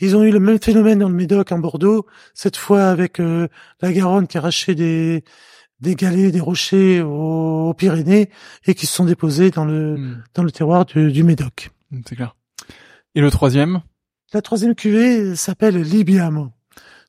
[0.00, 3.48] Ils ont eu le même phénomène dans le Médoc, en Bordeaux, cette fois avec euh,
[3.80, 5.24] la Garonne qui arrachait des,
[5.80, 8.30] des galets, des rochers aux, Pyrénées
[8.66, 10.22] et qui se sont déposés dans le hmm.
[10.34, 11.70] dans le terroir du, du Médoc.
[12.06, 12.34] C'est clair.
[13.14, 13.82] Et le troisième?
[14.32, 16.50] La troisième cuvée s'appelle Libiamo.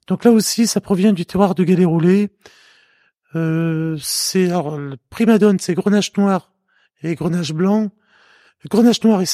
[0.08, 2.30] Donc là aussi, ça provient du terroir de galets roulés.
[3.36, 6.52] Euh, c'est alors le primadone, c'est grenache noir
[7.04, 7.92] et grenache blanc.
[8.70, 9.26] grenache noir et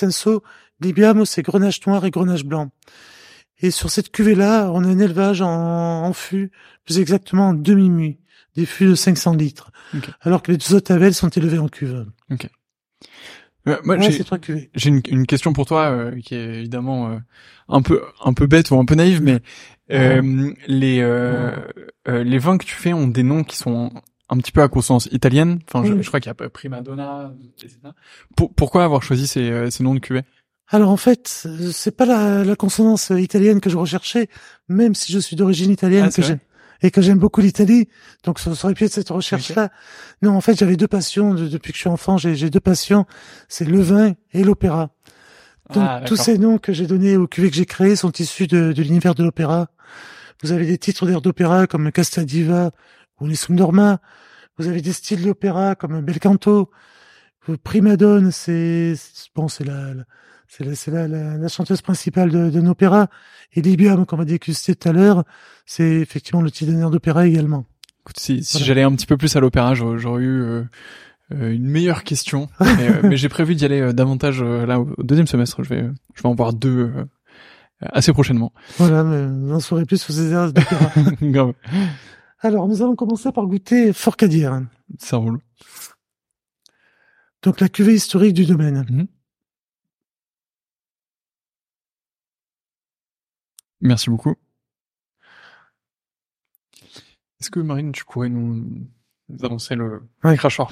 [0.82, 0.88] senso.
[0.88, 2.72] Libiamo, c'est grenache noir et grenache blanc.
[3.60, 6.52] Et sur cette cuvée-là, on a un élevage en, en fût,
[6.84, 8.20] plus exactement en demi-muit
[8.56, 9.72] des fûts de 500 litres,
[10.22, 12.06] alors que les deux autres sont élevés en cuve.
[12.32, 12.48] Ok.
[13.68, 17.18] Euh, moi, j'ai une, une, question pour toi euh, qui est évidemment euh,
[17.68, 19.40] un peu un peu bête ou un peu naïve, mais
[19.92, 21.02] euh, les
[22.08, 23.92] les vins que tu fais ont des noms qui sont
[24.30, 25.60] un petit peu à consonance italienne.
[25.68, 27.78] Enfin, je, crois qu'il y a Prima Donna, etc.
[28.36, 30.22] pourquoi avoir choisi ces, ces noms de cuvée
[30.70, 34.30] alors en fait, c'est pas la, la, consonance italienne que je recherchais,
[34.68, 36.22] même si je suis d'origine italienne, ah, que
[36.82, 37.88] et que j'aime beaucoup l'Italie.
[38.24, 39.70] Donc ça, aurait pu être cette recherche-là.
[40.22, 42.18] Non, en fait, j'avais deux passions depuis que je suis enfant.
[42.18, 43.06] J'ai deux passions,
[43.48, 44.92] c'est le vin et l'opéra.
[45.74, 48.46] Donc ah, tous ces noms que j'ai donnés aux cuvées que j'ai créés sont issus
[48.46, 49.70] de, de l'univers de l'opéra.
[50.44, 52.72] Vous avez des titres d'air d'opéra comme Casta Diva
[53.20, 54.00] ou Nessun Dorma.
[54.58, 56.70] Vous avez des styles d'opéra comme Bel Canto.
[57.64, 58.96] Primadone, c'est
[59.36, 59.94] bon, c'est la,
[60.48, 63.08] c'est la, la, la, chanteuse principale d'un de, opéra.
[63.54, 65.24] Et Libium, comme on a dégusté tout à l'heure,
[65.66, 67.66] c'est effectivement le titre d'un d'opéra également.
[68.02, 70.64] Écoute, si, si j'allais un petit peu plus à l'opéra, j'aurais eu euh,
[71.34, 72.50] euh, une meilleure question.
[72.60, 75.64] mais, euh, j'ai prévu d'y aller davantage là au deuxième semestre.
[75.64, 76.92] Je vais, je vais en voir deux
[77.82, 78.54] assez prochainement.
[78.78, 80.92] Voilà, mais vous en saurez plus sur ces airs d'opéra.
[82.42, 84.62] Alors, nous allons commencer par goûter Forcadière.
[85.00, 85.40] Ça roule.
[87.42, 88.86] Donc la cuvée historique du domaine.
[88.90, 89.08] Mhm.
[93.86, 94.34] Merci beaucoup.
[97.40, 98.66] Est-ce que Marine, tu pourrais nous,
[99.44, 100.02] annoncer le
[100.36, 100.70] crachoir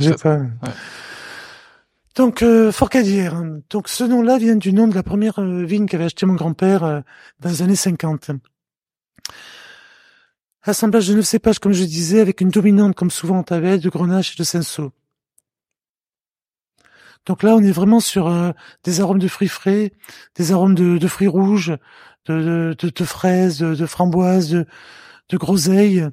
[2.15, 3.39] Donc euh, Forcadière.
[3.69, 6.84] Donc ce nom-là vient du nom de la première euh, vigne qu'avait acheté mon grand-père
[6.84, 7.02] euh,
[7.39, 8.32] dans les années 50.
[10.63, 13.89] Assemblage de neuf cépages, comme je disais, avec une dominante, comme souvent en Tavel, de
[13.89, 14.91] Grenache et de Cinsault.
[17.26, 18.52] Donc là, on est vraiment sur euh,
[18.84, 19.93] des arômes de fruits frais,
[20.36, 21.73] des arômes de, de fruits rouges,
[22.25, 24.65] de, de, de fraises, de, framboises,
[25.29, 26.07] de, groseilles.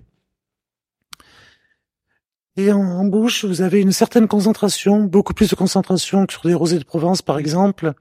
[2.56, 6.54] Et en, bouche, vous avez une certaine concentration, beaucoup plus de concentration que sur des
[6.54, 7.92] rosés de Provence, par exemple.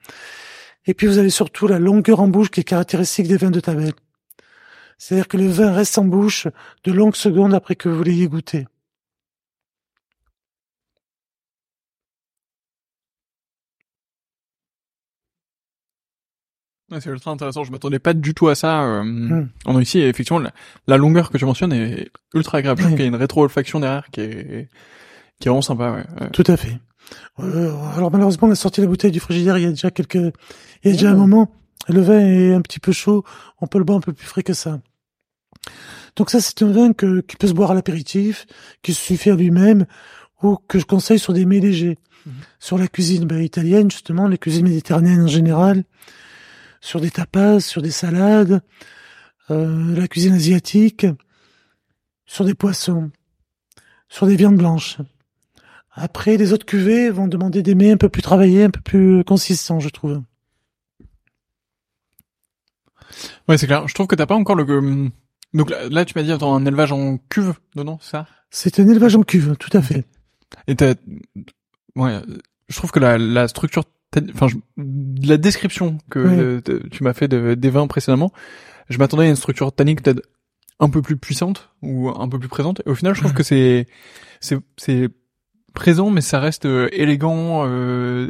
[0.86, 3.60] Et puis vous avez surtout la longueur en bouche qui est caractéristique des vins de
[3.60, 3.93] Tavel.
[4.98, 6.48] C'est-à-dire que le vin reste en bouche
[6.84, 8.67] de longues secondes après que vous l'ayez goûté.
[16.99, 17.63] C'est ultra intéressant.
[17.63, 18.84] Je m'attendais pas du tout à ça.
[18.84, 19.49] Euh, hmm.
[19.65, 20.41] En ici, effectivement,
[20.88, 22.80] la, longueur que tu mentionnes est ultra agréable.
[22.80, 24.69] Je trouve qu'il y a une rétro-olfaction derrière qui est,
[25.39, 25.91] qui est vraiment sympa.
[25.91, 26.30] Ouais.
[26.32, 26.80] Tout à fait.
[27.39, 30.15] Euh, alors malheureusement, on a sorti la bouteille du frigidaire il y a déjà quelques,
[30.15, 30.32] il
[30.86, 31.52] y a déjà un moment.
[31.88, 33.23] Le vin est un petit peu chaud.
[33.62, 34.80] On peut le boire un peu plus frais que ça.
[36.15, 38.45] Donc ça, c'est un vin que, qui peut se boire à l'apéritif,
[38.84, 39.86] qui se suffit à lui-même,
[40.43, 41.97] ou que je conseille sur des mets légers.
[42.25, 42.34] Mhm.
[42.60, 45.84] Sur la cuisine ben, italienne, justement, les cuisines méditerranéennes en général,
[46.82, 48.62] sur des tapas, sur des salades,
[49.52, 51.06] euh, la cuisine asiatique,
[52.26, 53.12] sur des poissons,
[54.08, 54.98] sur des viandes blanches.
[55.92, 59.24] Après, les autres cuvées vont demander des mets un peu plus travaillés, un peu plus
[59.24, 60.22] consistants, je trouve.
[63.48, 63.88] Ouais, c'est clair.
[63.88, 64.63] Je trouve que t'as pas encore le.
[64.70, 65.10] Euh,
[65.54, 68.28] donc là, tu m'as dit attends, un élevage en cuve, non, c'est ça?
[68.52, 70.06] C'est un élevage en cuve, tout à fait.
[70.68, 70.94] Et t'as,
[71.96, 72.22] ouais,
[72.68, 73.84] je trouve que la, la structure
[74.34, 78.32] enfin, la description que tu m'as fait des vins précédemment,
[78.89, 80.22] je m'attendais à une structure tannique peut-être
[80.80, 82.82] un peu plus puissante ou un peu plus présente.
[82.86, 83.88] Et au final, je trouve que c'est
[84.39, 85.10] c'est c'est
[85.74, 88.30] présent, mais ça reste euh, élégant, euh,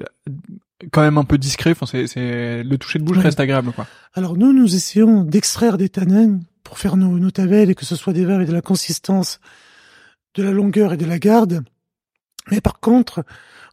[0.91, 1.71] quand même un peu discret.
[1.71, 3.87] Enfin, c'est c'est le toucher de bouche reste agréable, quoi.
[4.13, 7.95] Alors nous, nous essayons d'extraire des tanins pour faire nos, nos tavelles et que ce
[7.95, 9.39] soit des vins avec de la consistance,
[10.35, 11.63] de la longueur et de la garde
[12.51, 13.23] Mais par contre,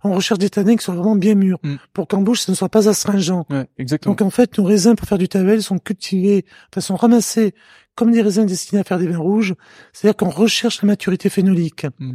[0.04, 1.76] on recherche des tanins qui soient vraiment bien mûrs, Mm.
[1.92, 3.44] pour qu'en bouche, ce ne soit pas astringent.
[3.50, 4.12] Ouais, exactement.
[4.14, 7.54] Donc en fait, nos raisins pour faire du tavel sont cultivés, enfin sont ramassés
[7.94, 9.54] comme des raisins destinés à faire des vins rouges.
[9.92, 11.86] C'est-à-dire qu'on recherche la maturité phénolique.
[11.98, 12.12] Mm.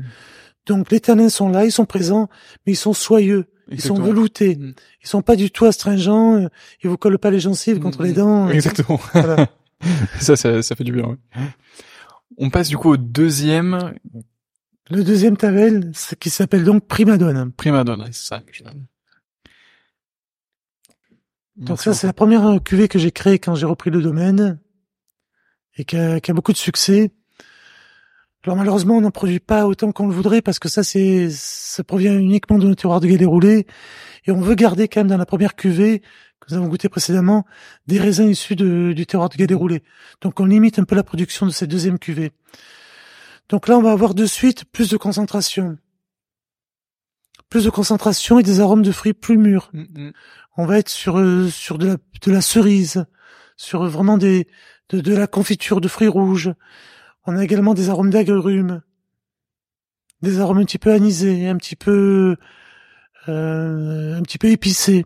[0.68, 2.30] Donc les tanins sont là, ils sont présents,
[2.66, 4.74] mais ils sont soyeux, ils sont veloutés, Mm.
[5.04, 6.48] ils sont pas du tout astringents, euh,
[6.84, 8.06] ils vous collent pas les gencives contre Mm.
[8.06, 8.48] les dents.
[8.48, 9.00] euh, Exactement.
[9.14, 9.48] voilà.
[10.20, 11.06] ça, ça, ça fait du bien.
[11.08, 11.18] ouais.
[12.38, 13.94] On passe du coup au deuxième
[14.90, 17.52] Le deuxième tavel, ce qui s'appelle donc Primadone.
[17.54, 18.06] prima donna.
[18.12, 18.42] C'est ça.
[21.58, 24.60] Donc Merci ça, c'est la première cuvée que j'ai créée quand j'ai repris le domaine
[25.78, 27.12] et qui a, qui a beaucoup de succès.
[28.44, 31.84] Alors malheureusement, on n'en produit pas autant qu'on le voudrait parce que ça, c'est, ça
[31.84, 33.68] provient uniquement de nos terroirs de galets roulés
[34.26, 36.00] et on veut garder quand même dans la première cuvée
[36.40, 37.46] que nous avons goûté précédemment
[37.86, 39.84] des raisins issus de- du terroir de galets roulés.
[40.22, 42.32] Donc on limite un peu la production de cette deuxième cuvée.
[43.50, 45.78] Donc là, on va avoir de suite plus de concentration.
[47.50, 50.12] Plus de concentration et des arômes de fruits plus mûrs Mm, mm.
[50.58, 53.06] on va être sur euh, sur de la de la cerise,
[53.58, 54.48] sur vraiment des
[54.90, 56.54] de, de la confiture de fruits rouges.
[57.26, 58.82] On a également des arômes d'agrumes,
[60.22, 62.38] des arômes un petit peu anisés, un petit peu
[63.28, 65.06] euh, un petit peu épicés.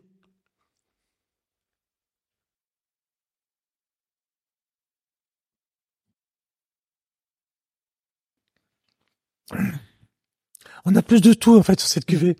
[10.86, 12.36] On a plus de tout en fait sur cette cuvée.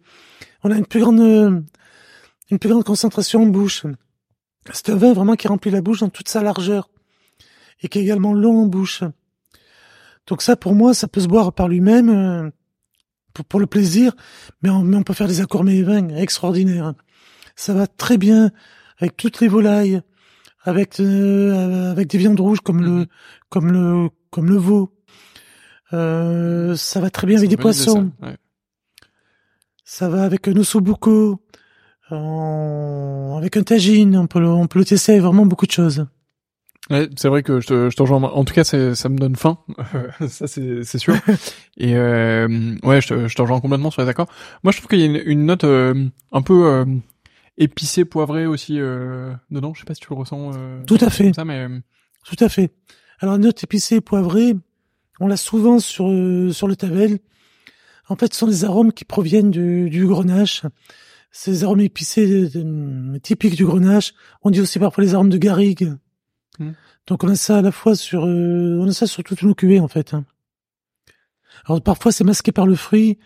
[0.64, 1.62] On a une plus grande euh,
[2.52, 3.86] une plus grande concentration en bouche.
[4.72, 6.90] C'est un vin vraiment qui remplit la bouche dans toute sa largeur
[7.82, 9.04] et qui est également long en bouche.
[10.28, 12.50] Donc ça, pour moi, ça peut se boire par lui-même euh,
[13.34, 14.16] pour, pour le plaisir,
[14.62, 16.94] mais on, mais on peut faire des accords vins extraordinaires.
[17.56, 18.52] Ça va très bien
[18.98, 20.02] avec toutes les volailles,
[20.64, 23.08] avec euh, avec des viandes rouges comme le Mhm.
[23.50, 24.95] comme le comme le veau.
[25.96, 28.12] Euh, ça va très bien avec des une poissons.
[28.22, 28.28] ça.
[28.28, 28.38] Ouais.
[29.84, 31.42] Ça va avec un ossobuco,
[32.12, 36.06] en- avec un tagine, on peut le, on peut le tester vraiment beaucoup de choses.
[36.92, 38.22] Ouais, c'est vrai que je te, je te rejoins.
[38.22, 39.58] En tout cas, ça me donne faim.
[40.28, 41.16] ça, c'est, sûr.
[41.78, 44.28] Et euh, ouais, je te, je te rejoins complètement sur les accords.
[44.64, 46.86] Moi, je trouve qu'il y a une, une note euh, un peu euh,
[47.58, 49.74] épicée, poivrée aussi euh, dedans.
[49.74, 50.52] Je sais pas si tu le ressens.
[50.56, 51.80] euh, Tout à fait, ça, mais euh,
[52.26, 52.72] tout à fait.
[53.20, 54.54] Alors, note épicée poivrée,
[55.20, 57.20] on l'a souvent sur, euh, sur le tavel.
[58.08, 60.64] En fait, ce sont des arômes qui proviennent du, du grenache.
[61.32, 64.14] Ces arômes épicés euh, typiques du grenache.
[64.44, 65.94] On dit aussi parfois les arômes de garrigue.
[66.60, 66.72] Hmm.
[67.08, 69.54] Donc on a ça à la fois sur, euh, on a ça sur toutes nos
[69.56, 70.14] cuvées en fait.
[70.14, 70.26] hein.
[71.66, 73.18] Alors parfois c'est masqué par le fruit,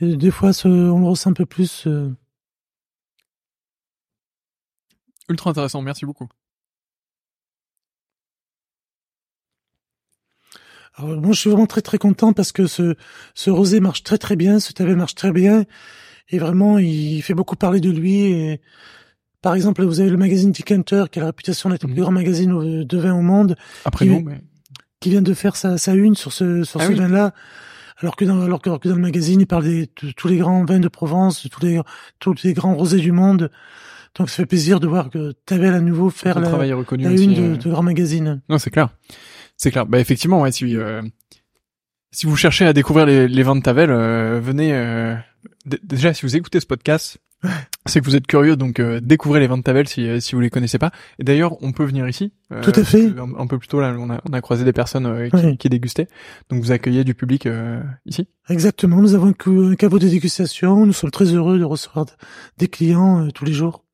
[0.00, 1.86] et des fois on le ressent un peu plus.
[1.86, 2.10] euh.
[5.28, 5.80] ultra intéressant.
[5.82, 6.28] Merci beaucoup.
[11.02, 12.94] Alors moi je suis vraiment très très content parce que ce,
[13.34, 15.64] ce rosé marche très très bien, ce tavel marche très bien
[16.30, 18.22] et vraiment il fait beaucoup parler de lui.
[18.22, 18.60] Et,
[19.42, 21.94] par exemple vous avez le magazine Decanter qui a la réputation d'être le Mhm.
[21.94, 24.40] plus grand magazine de vin au monde, Après Qui- nous, mais
[25.00, 26.98] qui vient de faire sa, sa une sur ce sur Ah ce oui.
[26.98, 27.32] vin-là.
[28.02, 30.28] Alors que dans alors que, alors que dans le magazine il parle des, de tous
[30.28, 31.80] les grands vins de Provence, de tous les
[32.18, 33.50] tous les grands rosés du monde.
[34.18, 37.24] Donc ça fait plaisir de voir que Tavel à nouveau faire le la, la aussi.
[37.24, 38.42] une euh, de, de grands magazines.
[38.48, 38.88] Non, c'est clair.
[39.62, 39.84] C'est clair.
[39.84, 41.02] Bah effectivement, ouais, si euh,
[42.12, 44.72] si vous cherchez à découvrir les, les vins de Tavel, euh, venez.
[44.72, 45.14] euh,
[45.84, 47.18] déjà, si vous écoutez ce podcast,
[47.86, 50.34] c'est que vous êtes curieux, donc euh, découvrez les vins de Tavel si euh, si
[50.34, 50.92] vous les connaissez pas.
[51.18, 52.32] Et d'ailleurs, on peut venir ici.
[52.52, 53.04] euh, Tout à fait.
[53.18, 55.58] Un, un peu plus tôt là, on a on a croisé des personnes qui, Oui.
[55.58, 56.08] qui dégustaient.
[56.48, 58.28] Donc vous accueillez du public euh, ici.
[58.48, 62.06] Exactement, nous avons un, caveau de dégustation, nous sommes très heureux de recevoir
[62.56, 63.84] des clients tous les jours.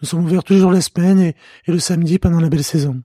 [0.00, 1.36] Nous sommes ouverts tous les jours la semaine et,
[1.66, 3.02] et le samedi pendant la belle saison.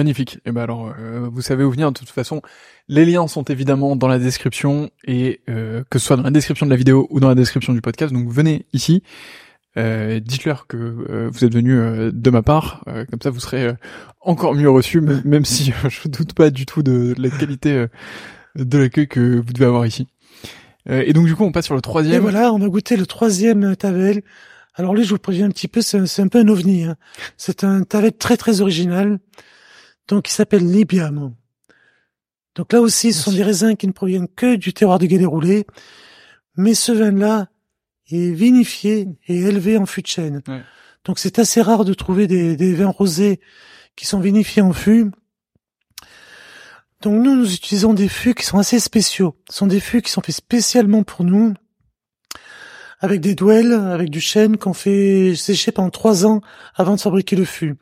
[0.00, 0.38] Magnifique.
[0.46, 1.92] Et ben alors, euh, vous savez où venir.
[1.92, 2.40] De toute façon,
[2.88, 6.64] les liens sont évidemment dans la description et euh, que ce soit dans la description
[6.64, 8.10] de la vidéo ou dans la description du podcast.
[8.10, 9.02] Donc venez ici.
[9.76, 13.40] Euh, dites-leur que euh, vous êtes venu euh, de ma part, euh, comme ça vous
[13.40, 13.74] serez
[14.22, 17.86] encore mieux reçu, même, si je doute pas du tout de, la qualité
[18.56, 20.08] de l'accueil que vous devez avoir ici.
[20.88, 22.22] Et donc du coup on passe sur le Et troisième.
[22.22, 24.22] voilà, on va goûter le troisième Tavel.
[24.74, 26.84] Alors lui, je vous préviens un petit peu, c'est un, c'est un peu un ovni.
[26.84, 26.96] hein.
[27.36, 29.18] C'est un Tavel très très original,
[30.10, 31.34] donc il s'appelle Libiam.
[32.56, 35.24] Donc là aussi, ce sont des raisins qui ne proviennent que du terroir de Guédé
[35.24, 35.66] roulé,
[36.56, 37.48] mais ce vin-là
[38.10, 40.42] est vinifié et élevé en fût de chêne.
[40.48, 40.62] Ouais.
[41.04, 43.40] Donc c'est assez rare de trouver des, des vins rosés
[43.94, 45.12] qui sont vinifiés en fût.
[47.02, 49.36] Donc nous, nous utilisons des fûts qui sont assez spéciaux.
[49.48, 51.54] Ce sont des fûts qui sont faits spécialement pour nous,
[52.98, 56.40] avec des douelles, avec du chêne qu'on fait sécher pendant trois ans
[56.74, 57.76] avant de fabriquer le fût.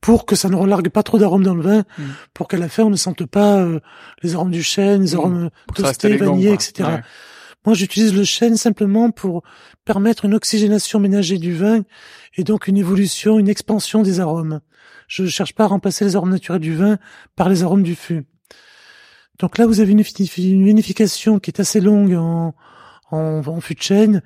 [0.00, 2.02] Pour que ça ne relargue pas trop d'arômes dans le vin, Mm.
[2.34, 3.80] pour qu'à la fin on ne sente pas euh,
[4.22, 5.18] les arômes du chêne, les Mm.
[5.18, 6.88] arômes reste toastés, vanillés, etc.
[6.88, 7.02] Ouais.
[7.64, 9.42] Moi, j'utilise le chêne simplement pour
[9.84, 11.82] permettre une oxygénation ménagée du vin
[12.36, 14.60] et donc une évolution, une expansion des arômes.
[15.08, 16.98] Je ne cherche pas à remplacer les arômes naturels du vin
[17.34, 18.24] par les arômes du fût.
[19.40, 22.54] Donc là, vous avez une, vinification qui est assez longue en,
[23.10, 24.22] en, fût de chêne.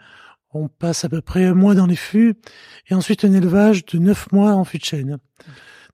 [0.53, 2.35] On passe à peu près un mois dans les fûts
[2.89, 5.19] et ensuite un élevage de neuf mois en fût de chêne.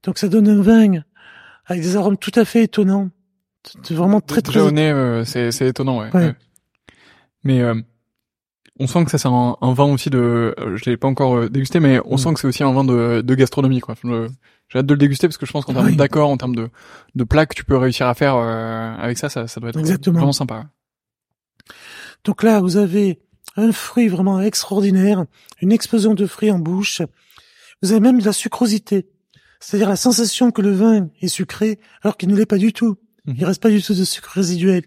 [0.02, 1.02] Donc ça donne un vin
[1.66, 3.10] avec des arômes tout à fait étonnants.
[3.82, 4.60] C'est vraiment très très.
[4.60, 6.34] Euh, c'est c'est étonnant, ouais.
[7.42, 7.74] Mais euh,
[8.78, 10.54] on sent que ça c'est un, vin aussi de.
[10.58, 12.18] Euh, je l'ai pas encore dégusté, mais on mm.
[12.18, 13.94] sent que c'est aussi un vin de, de gastronomie, quoi.
[14.68, 16.70] J'ai hâte de le déguster parce que je pense qu'en termes d'accord, en termes de
[17.14, 20.32] de plats que tu peux réussir à faire avec ça, ça, ça doit être vraiment
[20.32, 20.66] sympa.
[22.24, 23.20] Donc là, vous avez
[23.56, 25.24] un fruit vraiment extraordinaire,
[25.60, 27.02] une explosion de fruits en bouche.
[27.82, 29.08] Vous avez même de la sucrosité.
[29.60, 32.98] C'est-à-dire la sensation que le vin est sucré alors qu'il ne l'est pas du tout.
[33.24, 33.34] Mhm.
[33.38, 34.84] Il reste pas du tout de sucre résiduel.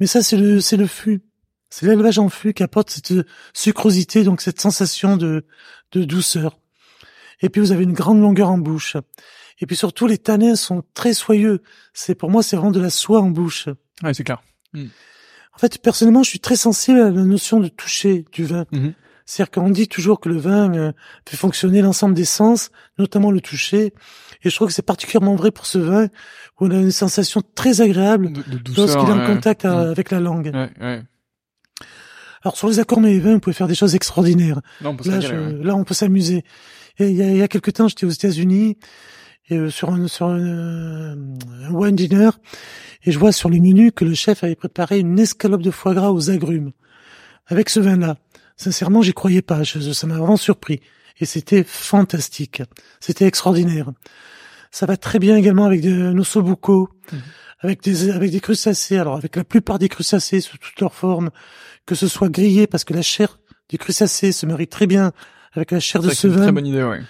[0.00, 1.22] Mais ça, c'est le, c'est le fût.
[1.70, 3.14] C'est l'élevage en fût qui apporte cette
[3.54, 5.46] sucrosité, donc cette sensation de,
[5.92, 6.58] de douceur.
[7.40, 8.96] Et puis vous avez une grande longueur en bouche.
[9.60, 11.62] Et puis surtout, les tanins sont très soyeux.
[11.94, 13.68] C'est pour moi, c'est vraiment de la soie en bouche.
[14.02, 14.42] Ouais, c'est clair.
[14.72, 14.86] Mm.
[15.54, 18.64] En fait, personnellement, je suis très sensible à la notion de toucher du vin.
[18.72, 18.94] Mhm.
[19.24, 20.92] C'est-à-dire qu'on dit toujours que le vin euh,
[21.26, 23.94] fait fonctionner l'ensemble des sens, notamment le toucher.
[24.42, 26.06] Et je trouve que c'est particulièrement vrai pour ce vin
[26.60, 28.32] où on a une sensation très agréable
[28.76, 30.50] lorsqu'il est en contact euh, avec la langue.
[30.52, 31.02] Ouais,
[32.42, 34.60] Alors sur les accords mais vins, on pouvez faire des choses extraordinaires.
[34.84, 36.44] on peut là, là, on peut s'amuser.
[36.98, 38.76] Il y a, il y a quelques temps, j'étais aux États-Unis
[39.48, 42.30] et euh, sur un sur un, un wine dinner
[43.04, 45.94] et je vois sur les menus que le chef avait préparé une escalope de foie
[45.94, 46.72] gras aux agrumes
[47.46, 48.16] avec ce vin-là.
[48.56, 49.64] Sincèrement, j'y croyais pas.
[49.64, 50.80] ça m'a vraiment surpris.
[51.18, 52.62] Et c'était fantastique.
[53.00, 53.90] C'était extraordinaire.
[54.70, 57.18] Ça va très bien également avec nos sobuco, mhm.
[57.60, 58.96] avec des avec des crustacés.
[58.96, 61.30] Alors avec la plupart des crustacés sous toutes leurs formes,
[61.86, 63.38] que ce soit grillé parce que la chair
[63.68, 65.12] des crustacés se marie très bien
[65.52, 66.42] avec la chair de ce vin.
[66.42, 67.00] Très bonne idée, ouais.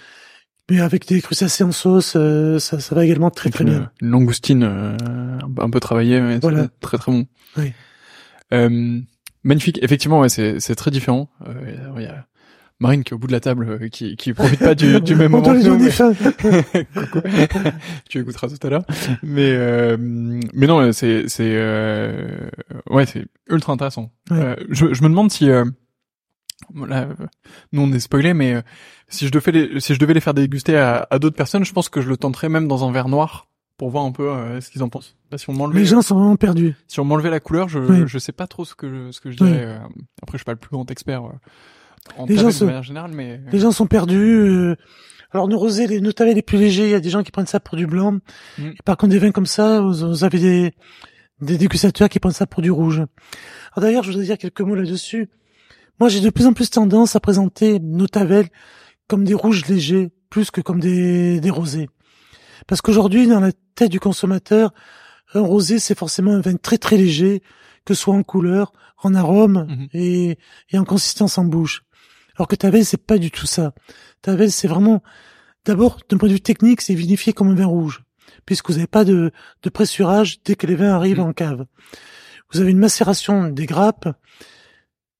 [0.69, 3.91] Mais avec des crustacés en sauce, euh, ça, ça va également très très bien.
[4.01, 4.97] Une langoustine euh,
[5.59, 6.67] un peu travaillée, mais voilà.
[6.79, 7.27] très très bon.
[7.57, 7.73] Oui.
[8.53, 8.99] Euh,
[9.43, 9.79] Magnifique.
[9.81, 11.29] Effectivement, ouais, c'est, c'est très différent.
[11.47, 12.27] Euh, il y a
[12.79, 15.15] Marine qui est au bout de la table, euh, qui, qui profite pas du, du
[15.15, 15.53] même moment.
[18.09, 18.85] tu écouteras tout à l'heure.
[19.21, 22.47] Mais, euh, mais non, c'est, c'est, euh,
[22.89, 24.13] ouais, c'est ultra intéressant.
[24.31, 25.65] Euh, je, je me demande si, là,
[27.73, 28.63] nous on est spoilé, mais
[29.13, 31.71] si je devais les, si je devais les faire déguster à, à d'autres personnes, je
[31.71, 33.47] pense que je le tenterais même dans un verre noir
[33.77, 35.15] pour voir un peu euh, ce qu'ils en pensent.
[35.35, 36.75] si on les gens sont vraiment perdus.
[36.87, 39.31] Si on m'enlevait la couleur, je je sais pas trop ce que je, ce que
[39.31, 39.65] je dirais.
[39.65, 39.77] Euh,
[40.21, 41.31] après, je suis pas le plus grand expert euh,
[42.17, 44.75] en les gens sont, de manière générale, mais les gens sont perdus.
[45.31, 47.47] alors nos rosés, les nos les plus légers, il y a des gens qui prennent
[47.47, 48.13] ça pour du blanc.
[48.57, 48.67] Mm.
[48.67, 50.73] Et par contre, des vins comme ça, vous, avez des
[51.41, 52.99] des dégustateurs qui prennent ça pour du rouge.
[53.73, 55.29] Alors d'ailleurs, je voudrais dire quelques mots là-dessus.
[55.99, 58.47] Moi, j'ai de plus en plus tendance à présenter nos tavelles
[59.07, 61.89] comme des rouges légers, plus que comme des, des rosés.
[62.67, 64.73] Parce qu'aujourd'hui, dans la tête du consommateur,
[65.33, 67.41] un rosé, c'est forcément un vin très très léger,
[67.85, 69.87] que ce soit en couleur, en arôme mhm.
[69.93, 70.37] et,
[70.69, 71.83] et, en consistance en bouche.
[72.37, 73.73] Alors que Tavel, c'est pas du tout ça.
[74.21, 75.03] Tavel, c'est vraiment,
[75.65, 78.03] d'abord, d'un point de vue technique, c'est vinifié comme un vin rouge,
[78.45, 79.31] puisque vous n'avez pas de,
[79.61, 81.27] de, pressurage dès que les vins arrivent mhm.
[81.27, 81.65] en cave.
[82.51, 84.09] Vous avez une macération des grappes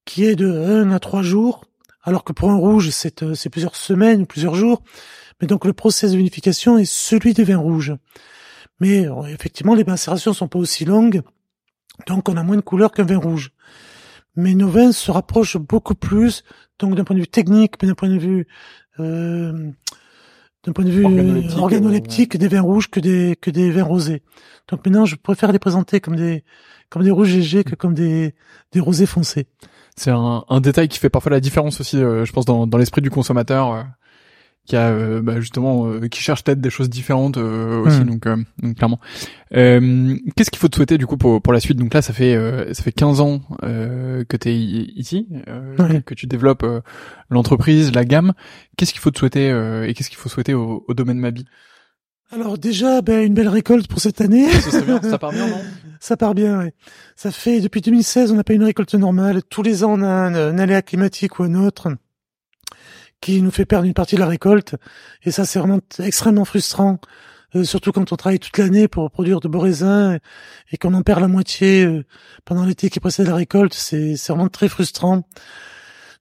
[0.05, 1.65] qui est de 1 à 3 jours,
[2.03, 4.83] alors que pour un rouge, c'est euh, plusieurs semaines, plusieurs jours.
[5.41, 7.93] Mais donc le process de vinification est celui des vins rouges.
[8.79, 11.21] Mais euh, effectivement, les macérations sont pas aussi longues,
[12.07, 13.51] donc on a moins de couleur qu'un vin rouge.
[14.35, 16.43] Mais nos vins se rapprochent beaucoup plus,
[16.79, 18.47] donc d'un point de vue technique, mais d'un point de vue
[18.99, 19.71] euh,
[20.65, 21.05] d'un point de vue
[21.55, 24.23] organoleptique, des vins rouges que des que des vins rosés.
[24.69, 26.43] Donc maintenant, je préfère les présenter comme des
[26.89, 28.33] comme des rouges légers que comme des
[28.71, 29.47] des rosés foncés.
[29.95, 32.77] C'est un, un détail qui fait parfois la différence aussi, euh, je pense, dans, dans
[32.77, 33.85] l'esprit du consommateur
[34.65, 38.05] qui a euh, bah, justement euh, qui cherche peut-être des choses différentes euh, aussi hmm.
[38.05, 38.27] donc,
[38.61, 38.99] donc clairement.
[39.51, 41.77] Qu'est-ce qu'il faut te souhaiter du coup pour pour la suite?
[41.77, 42.35] Donc là ça fait
[42.73, 45.27] ça fait 15 ans que tu es ici
[46.05, 46.65] que tu développes
[47.29, 48.33] l'entreprise la gamme.
[48.77, 49.49] Qu'est-ce qu'il faut te souhaiter
[49.87, 51.45] et qu'est-ce qu'il faut souhaiter au, au domaine Mabi?
[52.33, 54.49] Alors déjà, ben, une belle récolte pour cette année.
[54.49, 55.61] Ça, part bien, non?
[55.99, 56.69] Ça part bien, oui.
[57.15, 59.41] Ça fait depuis 2016, on n'a pas une récolte normale.
[59.43, 61.89] Tous les ans, on a un, un aléa climatique ou un autre
[63.21, 64.75] qui nous fait perdre une partie de la récolte.
[65.23, 66.99] Et ça, c'est vraiment extrêmement frustrant,
[67.55, 70.19] euh, surtout quand on travaille toute l'année pour produire de beaux raisins
[70.71, 72.03] et, qu'on en perd la moitié euh,
[72.43, 73.73] pendant l'été qui précède la récolte.
[73.73, 75.23] C'est vraiment très frustrant.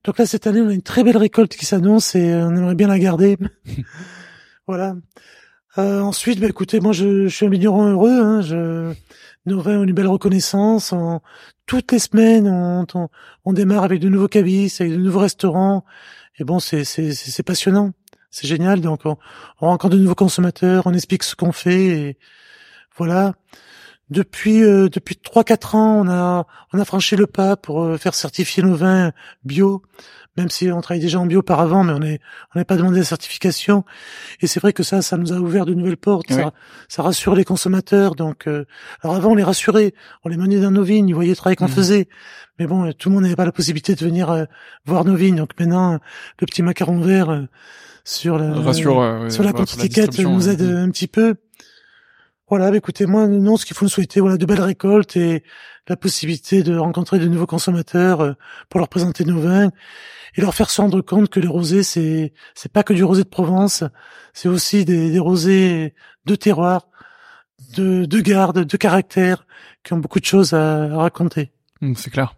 [0.05, 2.77] Donc là, cette année, on a une très belle récolte qui s'annonce et on aimerait
[2.77, 3.37] bien la garder.
[4.69, 4.95] voilà.
[5.79, 8.21] Euh, ensuite, bah, écoutez, moi, je, je, suis un vigneron heureux.
[8.21, 8.93] Hein, je,
[9.47, 10.95] ont une belle reconnaissance.
[11.67, 13.09] toutes les semaines, on,
[13.45, 15.85] on, démarre avec de nouveaux cabis, avec de nouveaux restaurants.
[16.39, 17.93] Et bon, c'est c'est passionnant,
[18.31, 18.81] c'est génial.
[18.81, 19.17] Donc on,
[19.61, 21.87] on rencontre de nouveaux consommateurs, on explique ce qu'on fait.
[21.87, 22.19] Et
[22.97, 23.35] voilà.
[24.13, 27.97] Depuis euh, depuis trois quatre ans, on a on a franchi le pas pour euh,
[27.97, 29.13] faire certifier nos vins
[29.45, 29.83] bio
[30.37, 32.21] même si on travaillait déjà en bio auparavant, mais on n'est
[32.55, 33.85] on n'est pas demandé la certification.
[34.41, 36.33] Et c'est vrai que ça, ça nous a ouvert de nouvelles portes.
[36.33, 36.53] Ça,
[36.89, 38.15] ça rassure les consommateurs.
[38.15, 38.65] Donc, euh,
[39.03, 39.93] alors avant, on les rassurait,
[40.25, 41.69] on les menait dans nos vignes, ils voyaient le travail qu'on mmh.
[41.69, 42.09] faisait.
[42.59, 44.45] Mais bon, tout le monde n'avait pas la possibilité de venir euh,
[44.87, 45.37] voir nos vignes.
[45.37, 45.99] Donc maintenant,
[46.41, 47.47] le petit macaron vert
[48.05, 48.73] sur la
[49.31, 51.37] sur la petite étiquette nous aide un petit peu.
[52.49, 55.43] Voilà, bah, écoutez, moi, non, ce qu'il faut nous souhaiter, voilà, de belles récoltes et
[55.89, 58.37] la possibilité de rencontrer de nouveaux consommateurs
[58.69, 59.71] pour leur présenter nos vins
[60.37, 63.25] et leur faire se rendre compte que les rosés, c'est c'est pas que du rosé
[63.25, 63.85] de Provence,
[64.33, 66.89] c'est aussi des, des, rosés de terroir,
[67.77, 69.47] de, de garde, de caractère,
[69.85, 71.53] qui ont beaucoup de choses à, raconter.
[71.81, 72.35] Mmh, c'est clair.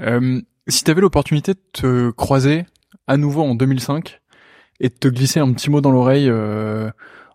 [0.00, 2.66] Euh, si tu avais l'opportunité de te croiser
[3.06, 4.20] à nouveau en 2005
[4.80, 6.90] et de te glisser un petit mot dans l'oreille euh,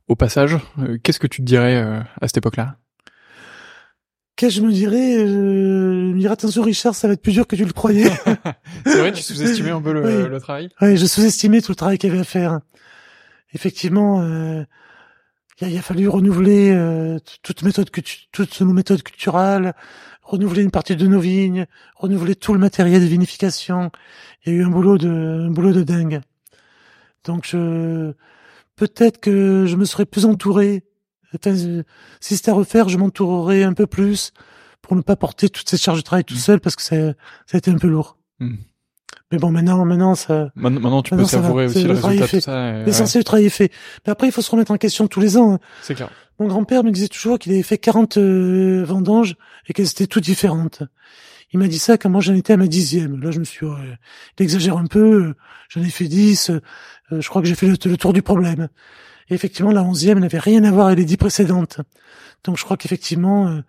[0.08, 2.78] au passage, euh, qu'est-ce que tu te dirais euh, à cette époque-là?
[4.36, 7.34] Qu'est-ce que je me dirais euh, Je me dirais attention Richard, ça va être plus
[7.34, 8.10] dur que tu le croyais.
[8.86, 10.70] c'est vrai, tu sous-estimais un peu le, le travail?
[10.82, 12.60] Oui, je sous-estimais tout le travail qu'il y avait à faire.
[13.54, 14.64] Effectivement, euh,
[15.62, 17.92] il, a, fallu renouveler euh, toute méthode
[18.32, 19.74] toutes nos méthodes culturelles,
[20.24, 23.92] renouveler une partie de nos vignes, renouveler tout le matériel de vinification.
[24.46, 26.22] Il y a eu un boulot de un boulot de dingue.
[27.24, 28.14] Donc je
[28.76, 30.84] peut-être que je me serais plus entouré
[32.20, 34.32] si c'était à refaire, je m'entourerais un peu plus
[34.82, 36.40] pour ne pas porter toute cette charge de travail tout mm.
[36.40, 36.96] seul parce que ça,
[37.46, 38.18] ça a été un peu lourd.
[38.40, 38.56] Mm.
[39.32, 40.52] Mais bon, maintenant, maintenant, ça.
[40.56, 42.84] Maintenant, tu peux savourer aussi le, résultat de tout ça.
[42.84, 43.72] L'essentiel du travail est fait.
[44.06, 45.54] Mais après, il faut se remettre en question tous les ans.
[45.54, 45.60] Hein.
[45.82, 46.10] C'est clair.
[46.40, 49.36] Mon grand-père me disait toujours qu'il avait fait 40 euh, vendanges
[49.68, 50.84] et qu'elles étaient toutes différentes.
[51.52, 53.22] Il m'a dit ça quand moi j'en étais à ma dixième.
[53.22, 55.34] Là, je me suis, il exagère un peu.
[55.70, 56.52] J'en ai fait dix.
[57.12, 58.70] Euh, je crois que j'ai fait le, tour du problème.
[59.30, 61.82] Et effectivement, la onzième n'avait rien à voir avec les dix précédentes.
[62.44, 63.62] Donc je crois qu'effectivement, euh,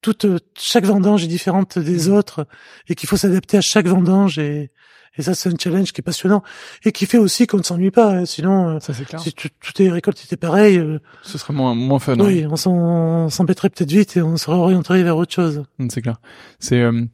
[0.00, 0.26] toute
[0.58, 2.12] chaque vendange est différente des mmh.
[2.12, 2.46] autres
[2.88, 4.70] et qu'il faut s'adapter à chaque vendange et,
[5.16, 6.42] et ça c'est un challenge qui est passionnant
[6.84, 8.12] et qui fait aussi qu'on ne s'ennuie pas.
[8.12, 8.24] Hein.
[8.24, 9.20] Sinon, euh, ça, clair.
[9.20, 12.18] si toutes les récoltes étaient pareilles, euh, ce serait moins moins fun.
[12.18, 15.64] Oui, on s'embêterait peut-être vite et on serait orienté vers autre chose.
[15.78, 16.16] Mmh, c'est clair.
[16.58, 17.04] C'est euh,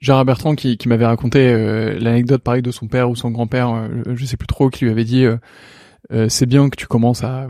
[0.00, 1.52] Gérard Bertrand qui, qui m'avait raconté
[1.98, 5.04] l'anecdote pareil de son père ou son grand-père, je sais plus trop, qui lui avait
[5.04, 5.26] dit
[6.10, 7.48] euh, c'est bien que tu commences à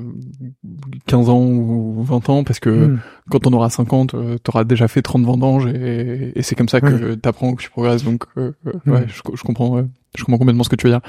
[1.06, 3.00] 15 ans ou 20 ans parce que hmm.
[3.30, 4.10] quand on aura 50,
[4.42, 7.62] tu auras déjà fait 30 vendanges et, et c'est comme ça que tu apprends, que
[7.62, 8.02] tu progresses.
[8.02, 8.90] Donc euh, euh, hmm.
[8.90, 9.84] ouais, je, je comprends,
[10.16, 11.02] je comprends complètement ce que tu veux dire.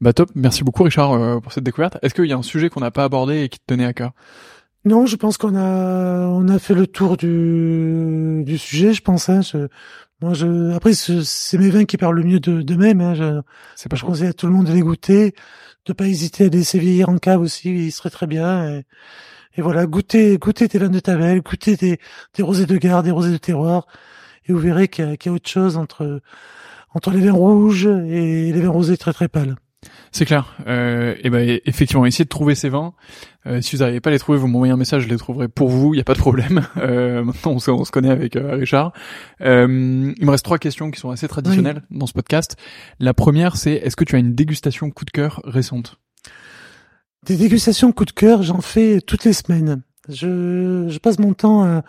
[0.00, 1.96] bah top, merci beaucoup Richard pour cette découverte.
[2.02, 3.94] Est-ce qu'il y a un sujet qu'on n'a pas abordé et qui te tenait à
[3.94, 4.12] cœur?
[4.84, 9.28] Non, je pense qu'on a on a fait le tour du du sujet, je pense.
[9.28, 9.42] Hein.
[9.42, 9.68] Je,
[10.22, 13.00] moi, je, après, c'est mes vins qui parlent le mieux de, d'eux-mêmes.
[13.00, 13.14] Hein.
[13.14, 13.40] Je,
[13.76, 15.34] c'est pas je conseille à tout le monde de les goûter,
[15.86, 18.68] de pas hésiter à laisser vieillir en cave aussi, il serait très bien.
[18.70, 18.84] Et,
[19.56, 21.98] et voilà, goûtez, goûtez tes vins de Tavel, goûtez des,
[22.34, 23.86] des rosés de garde, des rosés de terroir,
[24.46, 26.20] et vous verrez qu'il y a, qu'il y a autre chose entre
[26.94, 29.56] entre les vins rouges et les vins rosés très très pâles.
[30.12, 30.56] C'est clair.
[30.66, 32.92] Euh, et ben effectivement, essayez de trouver ces vins.
[33.46, 35.48] Euh, si vous n'arrivez pas à les trouver, vous m'envoyez un message, je les trouverai
[35.48, 35.94] pour vous.
[35.94, 36.66] Il n'y a pas de problème.
[36.76, 38.92] Euh, maintenant, on se, on se, connaît avec euh, Richard.
[39.42, 42.56] Euh, il me reste trois questions qui sont assez traditionnelles dans ce podcast.
[42.98, 45.98] La première, c'est est-ce que tu as une dégustation coup de cœur récente?
[47.26, 49.82] Des dégustations coup de cœur, j'en fais toutes les semaines.
[50.08, 51.82] Je, je passe mon temps à,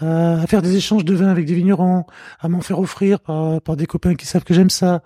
[0.00, 2.04] à, faire des échanges de vins avec des vignerons,
[2.40, 5.02] à m'en faire offrir par, par des copains qui savent que j'aime ça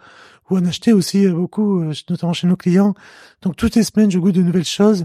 [0.50, 2.94] ou en acheter aussi euh, beaucoup, euh, notamment chez nos clients.
[3.42, 5.04] Donc toutes les semaines, je goûte de nouvelles choses.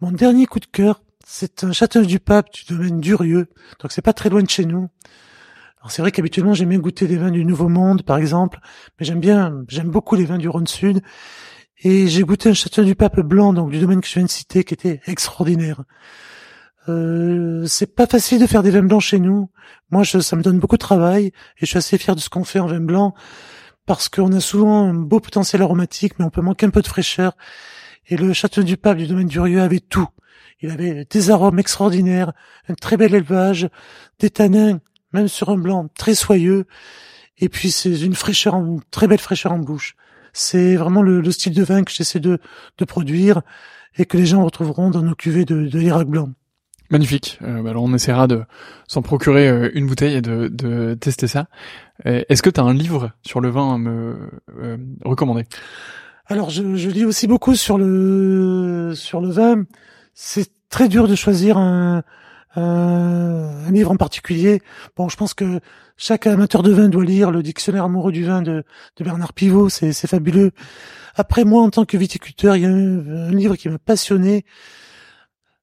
[0.00, 3.48] Mon dernier coup de cœur, c'est un château du Pape du domaine d'Urieux.
[3.80, 4.88] Donc c'est pas très loin de chez nous.
[5.78, 8.58] Alors c'est vrai qu'habituellement j'aime bien goûter des vins du Nouveau Monde, par exemple,
[8.98, 11.02] mais j'aime bien, j'aime beaucoup les vins du Rhône Sud.
[11.82, 14.30] Et j'ai goûté un château du Pape blanc, donc du domaine que je viens de
[14.30, 15.82] citer, qui était extraordinaire.
[16.88, 19.50] Euh, c'est pas facile de faire des vins blancs chez nous.
[19.90, 22.28] Moi, je, ça me donne beaucoup de travail et je suis assez fier de ce
[22.28, 23.14] qu'on fait en vin blanc
[23.86, 26.86] parce qu'on a souvent un beau potentiel aromatique, mais on peut manquer un peu de
[26.86, 27.36] fraîcheur.
[28.06, 30.08] Et le château du Pape du domaine du Rieux avait tout.
[30.60, 32.32] Il avait des arômes extraordinaires,
[32.68, 33.68] un très bel élevage,
[34.18, 34.80] des tanins,
[35.12, 36.66] même sur un blanc très soyeux,
[37.38, 39.96] et puis c'est une fraîcheur, une très belle fraîcheur en bouche.
[40.32, 42.38] C'est vraiment le, style de vin que j'essaie de,
[42.86, 43.42] produire
[43.96, 46.30] et que les gens retrouveront dans nos cuvées de, de blanc.
[46.94, 47.40] Magnifique.
[47.42, 48.44] Euh, alors on essaiera de
[48.86, 51.48] s'en procurer euh, une bouteille et de, de tester ça.
[52.06, 54.30] Euh, est-ce que tu as un livre sur le vin à me
[55.04, 55.42] recommander?
[56.26, 59.64] Alors je, je, lis aussi beaucoup sur le sur le vin.
[60.12, 62.04] C'est très dur de choisir un,
[62.54, 64.62] un livre en particulier.
[64.96, 65.58] Bon, je pense que
[65.96, 68.62] chaque amateur de vin doit lire le dictionnaire amoureux du vin de,
[68.98, 70.52] de Bernard Pivot, c'est fabuleux.
[71.16, 74.44] Après moi, en tant que viticulteur, il y a un, livre qui m'a passionné.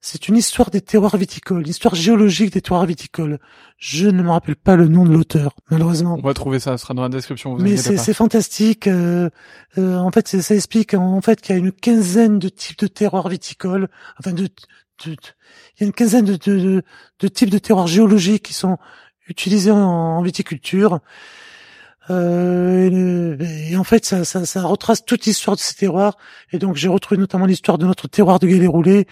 [0.03, 3.37] C'est une histoire des terroirs viticoles, l'histoire géologique des terroirs viticoles.
[3.77, 6.17] Je ne me rappelle pas le nom de l'auteur, malheureusement.
[6.17, 7.55] On va trouver ça, ce sera dans la description.
[7.57, 8.87] Mais c'est fantastique.
[8.87, 9.29] Euh,
[9.77, 12.87] euh, en fait, ça explique en fait qu'il y a une quinzaine de types de
[12.87, 13.89] terroirs viticoles.
[14.19, 14.47] Enfin, de,
[15.05, 15.17] il
[15.79, 16.83] y a une quinzaine de, de,
[17.19, 18.77] de, types de terroirs géologiques qui sont
[19.27, 20.99] utilisés en, viticulture.
[22.09, 26.17] Euh, et, en fait, ça, ça, ça, retrace toute l'histoire de ces terroirs.
[26.51, 29.05] Et donc, j'ai retrouvé notamment l'histoire de notre terroir de Galais-Roulé.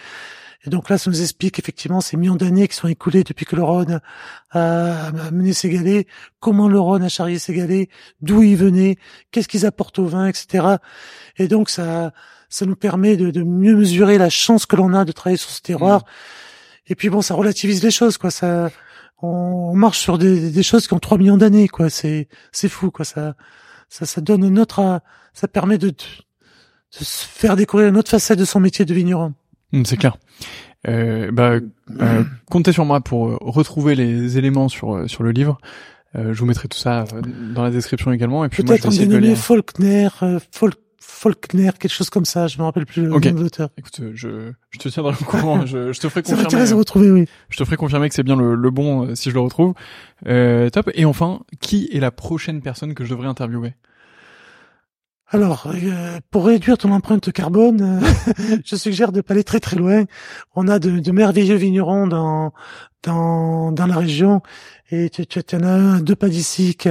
[0.66, 3.56] Et donc là, ça nous explique effectivement ces millions d'années qui sont écoulées depuis que
[3.56, 4.02] le Rhône
[4.52, 6.06] a, mené ses galets,
[6.40, 7.90] comment le Rhône a charrié ses galets,
[8.22, 8.98] d'où ils venaient,
[9.32, 10.76] qu'est-ce qu'ils apportent au vin, etc.
[11.38, 12.12] Et donc, ça,
[12.50, 15.62] ça nous permet de, mieux mesurer la chance que l'on a de travailler sur ce
[15.62, 16.04] terroir.
[16.88, 18.32] Et puis bon, ça relativise les choses, quoi.
[18.32, 18.70] Ça,
[19.22, 21.90] on, marche sur des, des, choses qui ont 3 millions d'années, quoi.
[21.90, 23.06] C'est, c'est fou, quoi.
[23.06, 23.36] Ça,
[23.88, 25.02] ça, ça donne une autre,
[25.34, 25.96] ça permet de, de,
[26.92, 29.34] se faire découvrir une autre facette de son métier de vigneron.
[29.72, 30.18] Mmh, c'est clair.
[30.88, 31.60] Euh, bah,
[32.00, 35.60] euh, comptez sur moi pour euh, retrouver les éléments sur euh, sur le livre.
[36.16, 37.06] Euh, je vous mettrai tout ça
[37.54, 38.46] dans la description également.
[38.46, 40.08] Et puis peut-être je vais Faulkner,
[40.52, 42.48] Folk, Faulkner, quelque chose comme ça.
[42.48, 43.70] Je me rappelle plus le nom de l'auteur.
[43.78, 45.66] Écoute, je, je te tiendrai au courant.
[45.66, 46.44] je, je te ferai confirmer.
[46.44, 47.26] Ça m'intéresse de retrouver, oui.
[47.50, 49.74] Je te ferai confirmer que c'est bien le, le bon euh, si je le retrouve.
[50.28, 50.90] Euh, top.
[50.96, 53.74] Et enfin, qui est la prochaine personne que je devrais interviewer?
[55.32, 58.02] Alors, euh, pour réduire ton empreinte carbone,
[58.66, 60.06] je suggère de pas aller très très loin.
[60.56, 62.54] On a de, merveilleux vignerons dans
[63.04, 64.42] dans dans la région,
[64.92, 66.90] et tu, tu, en as un deux pas d'ici qui,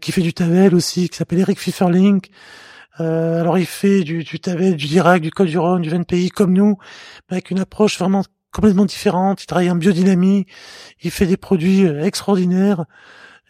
[0.00, 2.20] qui fait du tavel aussi, qui s'appelle Eric Pfifferling,
[3.00, 6.52] euh, alors il fait du, Tavel, du Dirac, du Col du Rhône, du Pays comme
[6.52, 6.78] nous,
[7.28, 8.22] avec une approche vraiment
[8.52, 9.42] complètement différente.
[9.42, 10.46] Il travaille en biodynamie,
[11.02, 12.84] il fait des produits euh, extraordinaires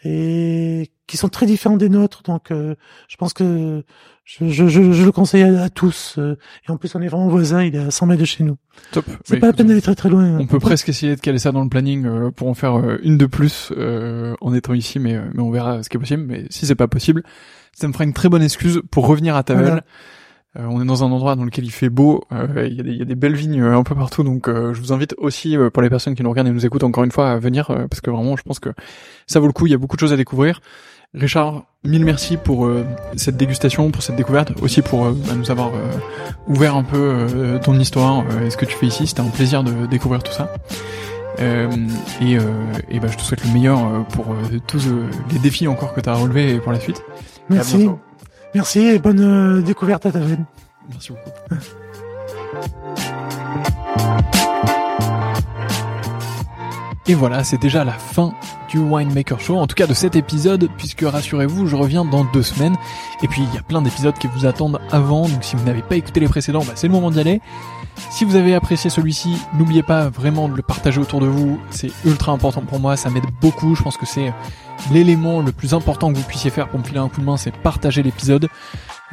[0.02, 2.22] et qui sont très différents des nôtres.
[2.22, 2.74] Donc euh,
[3.08, 3.82] je pense que
[4.24, 6.18] je, je, je, le conseille à, tous.
[6.18, 8.56] et en plus on est vraiment voisins, il est à 100 mètres de chez nous.
[8.92, 9.04] Top.
[9.24, 10.38] C'est pas la peine d'aller très très loin.
[10.38, 13.26] On peut presque essayer de caler ça dans le planning pour en faire une de
[13.26, 13.72] plus
[14.40, 16.24] en étant ici, mais, mais on verra ce qui est possible.
[16.24, 17.22] Mais si c'est pas possible,
[17.72, 19.82] ça me fera une très bonne excuse pour revenir à Tavel.
[20.56, 23.04] Euh, on est dans un endroit dans lequel il fait beau, euh, il, y a
[23.04, 26.14] des, belles vignes euh, un peu partout, donc je vous invite aussi, pour les personnes
[26.14, 28.42] qui nous regardent et nous écoutent encore une fois, à venir, parce que vraiment, je
[28.42, 28.70] pense que
[29.26, 30.60] ça vaut le coup, il y a beaucoup de choses à découvrir.
[31.14, 32.68] Richard, mille merci pour
[33.16, 35.72] cette dégustation, pour cette découverte, aussi pour bah, nous avoir
[36.48, 39.06] ouvert un peu ton histoire et ce que tu fais ici.
[39.06, 40.52] C'était un plaisir de découvrir tout ça.
[41.38, 42.36] et,
[42.90, 44.26] et bah, je te souhaite le meilleur pour
[44.66, 44.88] tous
[45.32, 47.00] les défis encore que tu as relevés pour la suite.
[47.48, 47.88] Merci.
[48.54, 50.44] Merci et bonne euh, découverte à ta veine.
[50.88, 51.30] Merci beaucoup.
[57.06, 58.32] Et voilà, c'est déjà la fin
[58.70, 62.42] du Winemaker Show, en tout cas de cet épisode, puisque rassurez-vous, je reviens dans deux
[62.42, 62.76] semaines.
[63.22, 65.82] Et puis il y a plein d'épisodes qui vous attendent avant, donc si vous n'avez
[65.82, 67.42] pas écouté les précédents, bah, c'est le moment d'y aller.
[68.10, 71.90] Si vous avez apprécié celui-ci, n'oubliez pas vraiment de le partager autour de vous, c'est
[72.06, 74.32] ultra important pour moi, ça m'aide beaucoup, je pense que c'est
[74.90, 77.36] l'élément le plus important que vous puissiez faire pour me filer un coup de main,
[77.36, 78.48] c'est partager l'épisode.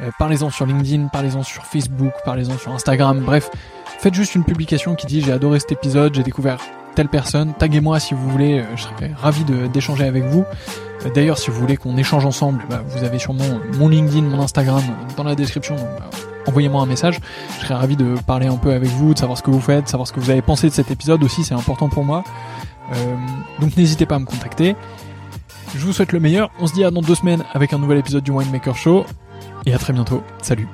[0.00, 3.50] Euh, parlez-en sur LinkedIn, parlez-en sur Facebook, parlez-en sur Instagram, bref,
[3.98, 6.58] faites juste une publication qui dit j'ai adoré cet épisode, j'ai découvert
[6.94, 10.44] telle personne, taguez-moi si vous voulez, euh, je serais ravi d'échanger avec vous.
[11.04, 13.44] Euh, d'ailleurs, si vous voulez qu'on échange ensemble, bah, vous avez sûrement
[13.78, 14.82] mon LinkedIn, mon Instagram
[15.16, 16.10] dans la description, bah,
[16.46, 17.18] envoyez-moi un message.
[17.58, 19.84] Je serais ravi de parler un peu avec vous, de savoir ce que vous faites,
[19.84, 22.24] de savoir ce que vous avez pensé de cet épisode aussi, c'est important pour moi.
[23.60, 24.76] donc n'hésitez pas à me contacter.
[25.74, 26.50] Je vous souhaite le meilleur.
[26.60, 29.06] On se dit à dans deux semaines avec un nouvel épisode du Winemaker Show.
[29.64, 30.22] Et à très bientôt.
[30.42, 30.68] Salut.